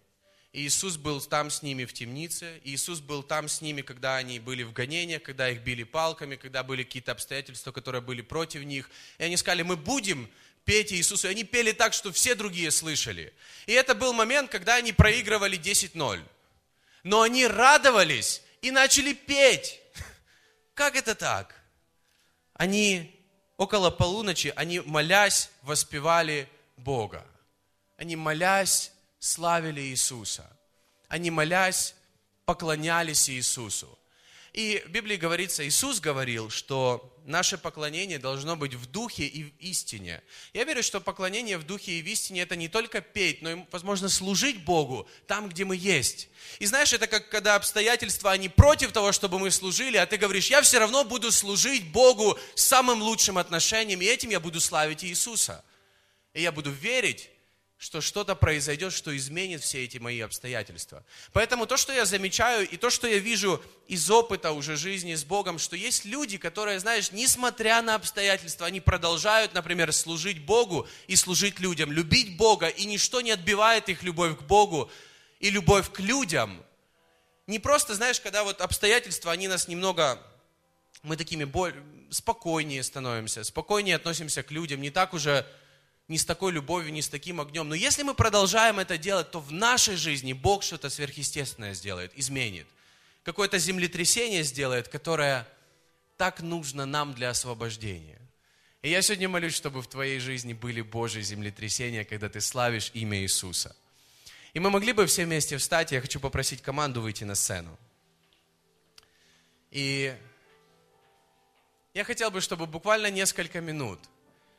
Иисус 0.53 0.97
был 0.97 1.21
там 1.21 1.51
с 1.51 1.61
ними 1.61 1.85
в 1.85 1.93
темнице, 1.93 2.59
Иисус 2.63 2.99
был 2.99 3.21
там 3.21 3.47
с 3.47 3.61
ними, 3.61 3.83
когда 3.83 4.15
они 4.15 4.39
были 4.39 4.63
в 4.63 4.73
гонениях, 4.73 5.21
когда 5.21 5.51
их 5.51 5.61
били 5.61 5.83
палками, 5.83 6.37
когда 6.37 6.63
были 6.63 6.81
какие-то 6.81 7.11
обстоятельства, 7.11 7.71
которые 7.71 8.01
были 8.01 8.21
против 8.23 8.63
них. 8.63 8.89
И 9.19 9.23
они 9.23 9.37
сказали, 9.37 9.61
мы 9.61 9.77
будем 9.77 10.31
петь 10.65 10.91
Иисусу. 10.91 11.27
И 11.27 11.29
они 11.29 11.43
пели 11.43 11.73
так, 11.73 11.93
что 11.93 12.11
все 12.11 12.33
другие 12.33 12.71
слышали. 12.71 13.35
И 13.67 13.73
это 13.73 13.93
был 13.93 14.11
момент, 14.11 14.49
когда 14.49 14.77
они 14.77 14.93
проигрывали 14.93 15.59
10-0. 15.59 16.23
Но 17.03 17.21
они 17.21 17.45
радовались 17.45 18.41
и 18.63 18.71
начали 18.71 19.13
петь. 19.13 19.79
Как 20.73 20.95
это 20.95 21.13
так? 21.13 21.55
Они 22.55 23.20
около 23.61 23.91
полуночи 23.91 24.51
они, 24.55 24.79
молясь, 24.79 25.51
воспевали 25.61 26.49
Бога. 26.77 27.23
Они, 27.95 28.15
молясь, 28.15 28.91
славили 29.19 29.81
Иисуса. 29.81 30.49
Они, 31.07 31.29
молясь, 31.29 31.93
поклонялись 32.45 33.29
Иисусу. 33.29 33.99
И 34.53 34.83
в 34.85 34.89
Библии 34.89 35.15
говорится, 35.15 35.65
Иисус 35.65 36.01
говорил, 36.01 36.49
что 36.49 37.09
наше 37.25 37.57
поклонение 37.57 38.19
должно 38.19 38.57
быть 38.57 38.73
в 38.73 38.85
духе 38.85 39.23
и 39.23 39.43
в 39.43 39.51
истине. 39.59 40.21
Я 40.53 40.65
верю, 40.65 40.83
что 40.83 40.99
поклонение 40.99 41.57
в 41.57 41.63
духе 41.63 41.93
и 41.93 42.01
в 42.01 42.07
истине 42.07 42.41
это 42.41 42.57
не 42.57 42.67
только 42.67 42.99
петь, 42.99 43.41
но 43.41 43.51
и, 43.51 43.65
возможно, 43.71 44.09
служить 44.09 44.65
Богу 44.65 45.07
там, 45.25 45.47
где 45.47 45.63
мы 45.63 45.77
есть. 45.77 46.27
И 46.59 46.65
знаешь, 46.65 46.91
это 46.91 47.07
как 47.07 47.29
когда 47.29 47.55
обстоятельства, 47.55 48.31
они 48.31 48.49
против 48.49 48.91
того, 48.91 49.13
чтобы 49.13 49.39
мы 49.39 49.51
служили, 49.51 49.95
а 49.95 50.05
ты 50.05 50.17
говоришь, 50.17 50.49
я 50.49 50.61
все 50.61 50.79
равно 50.79 51.05
буду 51.05 51.31
служить 51.31 51.89
Богу 51.89 52.37
самым 52.55 53.01
лучшим 53.01 53.37
отношением, 53.37 54.01
и 54.01 54.05
этим 54.05 54.31
я 54.31 54.41
буду 54.41 54.59
славить 54.59 55.05
Иисуса. 55.05 55.63
И 56.33 56.41
я 56.41 56.51
буду 56.51 56.71
верить, 56.71 57.29
что 57.81 57.99
что-то 57.99 58.35
произойдет, 58.35 58.93
что 58.93 59.17
изменит 59.17 59.63
все 59.63 59.83
эти 59.83 59.97
мои 59.97 60.19
обстоятельства. 60.19 61.03
Поэтому 61.33 61.65
то, 61.65 61.77
что 61.77 61.91
я 61.91 62.05
замечаю, 62.05 62.69
и 62.69 62.77
то, 62.77 62.91
что 62.91 63.07
я 63.07 63.17
вижу 63.17 63.59
из 63.87 64.07
опыта 64.11 64.51
уже 64.51 64.75
жизни 64.75 65.15
с 65.15 65.23
Богом, 65.23 65.57
что 65.57 65.75
есть 65.75 66.05
люди, 66.05 66.37
которые, 66.37 66.79
знаешь, 66.79 67.11
несмотря 67.11 67.81
на 67.81 67.95
обстоятельства, 67.95 68.67
они 68.67 68.81
продолжают, 68.81 69.55
например, 69.55 69.91
служить 69.93 70.45
Богу 70.45 70.87
и 71.07 71.15
служить 71.15 71.59
людям, 71.59 71.91
любить 71.91 72.37
Бога, 72.37 72.67
и 72.67 72.85
ничто 72.85 73.19
не 73.21 73.31
отбивает 73.31 73.89
их 73.89 74.03
любовь 74.03 74.37
к 74.37 74.43
Богу 74.43 74.91
и 75.39 75.49
любовь 75.49 75.91
к 75.91 76.01
людям. 76.01 76.63
Не 77.47 77.57
просто, 77.57 77.95
знаешь, 77.95 78.21
когда 78.21 78.43
вот 78.43 78.61
обстоятельства, 78.61 79.31
они 79.31 79.47
нас 79.47 79.67
немного, 79.67 80.21
мы 81.01 81.17
такими 81.17 81.45
боль, 81.45 81.73
спокойнее 82.11 82.83
становимся, 82.83 83.43
спокойнее 83.43 83.95
относимся 83.95 84.43
к 84.43 84.51
людям, 84.51 84.81
не 84.81 84.91
так 84.91 85.15
уже 85.15 85.47
не 86.11 86.17
с 86.17 86.25
такой 86.25 86.51
любовью, 86.51 86.91
не 86.91 87.01
с 87.01 87.07
таким 87.07 87.39
огнем. 87.39 87.69
Но 87.69 87.73
если 87.73 88.03
мы 88.03 88.13
продолжаем 88.13 88.79
это 88.79 88.97
делать, 88.97 89.31
то 89.31 89.39
в 89.39 89.53
нашей 89.53 89.95
жизни 89.95 90.33
Бог 90.33 90.61
что-то 90.61 90.89
сверхъестественное 90.89 91.73
сделает, 91.73 92.11
изменит. 92.15 92.67
Какое-то 93.23 93.57
землетрясение 93.57 94.43
сделает, 94.43 94.89
которое 94.89 95.47
так 96.17 96.41
нужно 96.41 96.85
нам 96.85 97.13
для 97.13 97.29
освобождения. 97.29 98.19
И 98.81 98.89
я 98.89 99.01
сегодня 99.01 99.29
молюсь, 99.29 99.53
чтобы 99.53 99.81
в 99.81 99.87
твоей 99.87 100.19
жизни 100.19 100.51
были 100.51 100.81
Божьи 100.81 101.21
землетрясения, 101.21 102.03
когда 102.03 102.27
ты 102.27 102.41
славишь 102.41 102.91
имя 102.93 103.17
Иисуса. 103.21 103.73
И 104.53 104.59
мы 104.59 104.69
могли 104.69 104.91
бы 104.91 105.05
все 105.05 105.23
вместе 105.23 105.57
встать, 105.57 105.93
я 105.93 106.01
хочу 106.01 106.19
попросить 106.19 106.61
команду 106.61 106.99
выйти 106.99 107.23
на 107.23 107.35
сцену. 107.35 107.79
И 109.69 110.13
я 111.93 112.03
хотел 112.03 112.31
бы, 112.31 112.41
чтобы 112.41 112.67
буквально 112.67 113.09
несколько 113.09 113.61
минут 113.61 113.99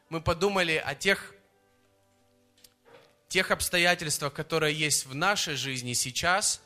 мы 0.08 0.22
подумали 0.22 0.82
о 0.82 0.94
тех 0.94 1.34
тех 3.32 3.50
обстоятельствах, 3.50 4.34
которые 4.34 4.74
есть 4.74 5.06
в 5.06 5.14
нашей 5.14 5.56
жизни 5.56 5.94
сейчас, 5.94 6.60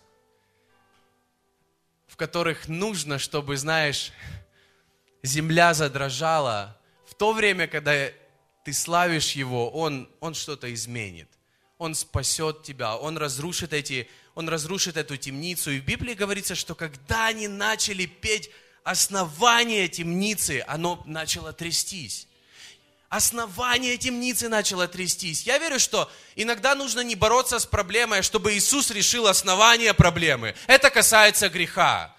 в 2.09 2.17
которых 2.17 2.67
нужно, 2.67 3.21
чтобы, 3.21 3.57
знаешь, 3.57 4.11
земля 5.23 5.75
задрожала, 5.75 6.77
в 7.09 7.15
то 7.15 7.33
время, 7.33 7.69
когда 7.69 8.09
ты 8.65 8.73
славишь 8.73 9.33
Его, 9.33 9.71
Он, 9.71 10.11
он 10.19 10.35
что-то 10.35 10.75
изменит. 10.75 11.29
Он 11.79 11.95
спасет 11.95 12.65
тебя, 12.65 12.97
Он 12.97 13.17
разрушит, 13.17 13.73
эти, 13.73 14.09
он 14.35 14.49
разрушит 14.49 14.97
эту 14.97 15.17
темницу. 15.17 15.71
И 15.71 15.79
в 15.79 15.85
Библии 15.85 16.15
говорится, 16.15 16.57
что 16.57 16.75
когда 16.75 17.29
они 17.29 17.47
начали 17.47 18.07
петь 18.07 18.51
основание 18.83 19.87
темницы, 19.87 20.65
оно 20.67 21.01
начало 21.07 21.53
трястись 21.53 22.27
основание 23.17 23.97
темницы 23.97 24.49
начало 24.49 24.87
трястись. 24.87 25.43
Я 25.43 25.59
верю, 25.59 25.81
что 25.81 26.11
иногда 26.37 26.75
нужно 26.75 27.01
не 27.01 27.15
бороться 27.15 27.59
с 27.59 27.67
проблемой, 27.67 28.21
а 28.21 28.23
чтобы 28.23 28.55
Иисус 28.55 28.91
решил 28.91 29.27
основание 29.27 29.95
проблемы. 29.95 30.55
Это 30.67 30.91
касается 30.91 31.49
греха. 31.49 32.15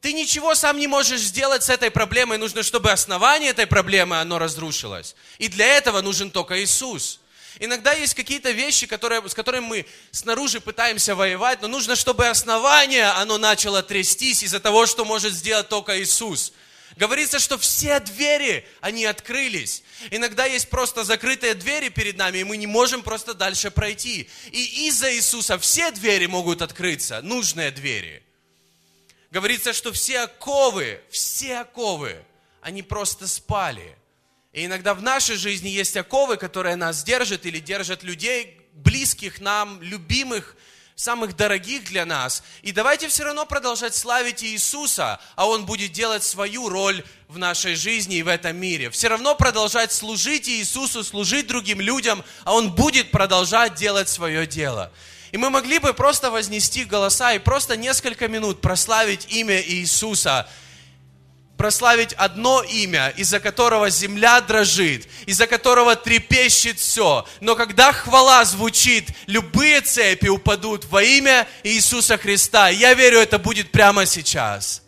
Ты 0.00 0.12
ничего 0.12 0.54
сам 0.54 0.78
не 0.78 0.86
можешь 0.86 1.20
сделать 1.20 1.64
с 1.64 1.68
этой 1.68 1.90
проблемой. 1.90 2.38
Нужно, 2.38 2.62
чтобы 2.62 2.92
основание 2.92 3.50
этой 3.50 3.66
проблемы, 3.66 4.20
оно 4.20 4.38
разрушилось. 4.38 5.16
И 5.38 5.48
для 5.48 5.66
этого 5.66 6.00
нужен 6.02 6.30
только 6.30 6.62
Иисус. 6.62 7.18
Иногда 7.58 7.92
есть 7.92 8.14
какие-то 8.14 8.52
вещи, 8.52 8.86
которые, 8.86 9.28
с 9.28 9.34
которыми 9.34 9.66
мы 9.66 9.86
снаружи 10.12 10.60
пытаемся 10.60 11.16
воевать, 11.16 11.60
но 11.60 11.66
нужно, 11.66 11.96
чтобы 11.96 12.28
основание, 12.28 13.06
оно 13.06 13.38
начало 13.38 13.82
трястись 13.82 14.44
из-за 14.44 14.60
того, 14.60 14.86
что 14.86 15.04
может 15.04 15.32
сделать 15.32 15.68
только 15.68 16.00
Иисус. 16.00 16.52
Говорится, 16.98 17.38
что 17.38 17.58
все 17.58 18.00
двери, 18.00 18.66
они 18.80 19.04
открылись. 19.04 19.84
Иногда 20.10 20.46
есть 20.46 20.68
просто 20.68 21.04
закрытые 21.04 21.54
двери 21.54 21.90
перед 21.90 22.16
нами, 22.16 22.38
и 22.38 22.44
мы 22.44 22.56
не 22.56 22.66
можем 22.66 23.04
просто 23.04 23.34
дальше 23.34 23.70
пройти. 23.70 24.28
И 24.50 24.88
из-за 24.88 25.14
Иисуса 25.14 25.60
все 25.60 25.92
двери 25.92 26.26
могут 26.26 26.60
открыться, 26.60 27.22
нужные 27.22 27.70
двери. 27.70 28.24
Говорится, 29.30 29.72
что 29.72 29.92
все 29.92 30.22
оковы, 30.22 31.00
все 31.08 31.58
оковы, 31.58 32.16
они 32.62 32.82
просто 32.82 33.28
спали. 33.28 33.96
И 34.52 34.64
иногда 34.64 34.92
в 34.92 35.00
нашей 35.00 35.36
жизни 35.36 35.68
есть 35.68 35.96
оковы, 35.96 36.36
которые 36.36 36.74
нас 36.74 37.04
держат 37.04 37.46
или 37.46 37.60
держат 37.60 38.02
людей, 38.02 38.60
близких 38.72 39.40
нам, 39.40 39.80
любимых, 39.82 40.56
самых 40.98 41.36
дорогих 41.36 41.84
для 41.84 42.04
нас. 42.04 42.42
И 42.62 42.72
давайте 42.72 43.06
все 43.06 43.22
равно 43.22 43.46
продолжать 43.46 43.94
славить 43.94 44.42
Иисуса, 44.42 45.20
а 45.36 45.46
Он 45.46 45.64
будет 45.64 45.92
делать 45.92 46.24
свою 46.24 46.68
роль 46.68 47.04
в 47.28 47.38
нашей 47.38 47.76
жизни 47.76 48.16
и 48.16 48.22
в 48.24 48.28
этом 48.28 48.56
мире. 48.56 48.90
Все 48.90 49.06
равно 49.06 49.36
продолжать 49.36 49.92
служить 49.92 50.48
Иисусу, 50.48 51.04
служить 51.04 51.46
другим 51.46 51.80
людям, 51.80 52.24
а 52.42 52.52
Он 52.52 52.72
будет 52.72 53.12
продолжать 53.12 53.76
делать 53.76 54.08
свое 54.08 54.44
дело. 54.44 54.90
И 55.30 55.36
мы 55.36 55.50
могли 55.50 55.78
бы 55.78 55.94
просто 55.94 56.32
вознести 56.32 56.84
голоса 56.84 57.32
и 57.32 57.38
просто 57.38 57.76
несколько 57.76 58.26
минут 58.26 58.60
прославить 58.60 59.26
имя 59.28 59.62
Иисуса, 59.62 60.48
прославить 61.58 62.14
одно 62.14 62.62
имя, 62.62 63.12
из-за 63.16 63.40
которого 63.40 63.90
земля 63.90 64.40
дрожит, 64.40 65.06
из-за 65.26 65.46
которого 65.46 65.96
трепещет 65.96 66.78
все. 66.78 67.26
Но 67.40 67.56
когда 67.56 67.92
хвала 67.92 68.42
звучит, 68.46 69.10
любые 69.26 69.82
цепи 69.82 70.28
упадут 70.28 70.86
во 70.86 71.02
имя 71.02 71.46
Иисуса 71.64 72.16
Христа. 72.16 72.70
Я 72.70 72.94
верю, 72.94 73.18
это 73.18 73.38
будет 73.38 73.70
прямо 73.72 74.06
сейчас. 74.06 74.82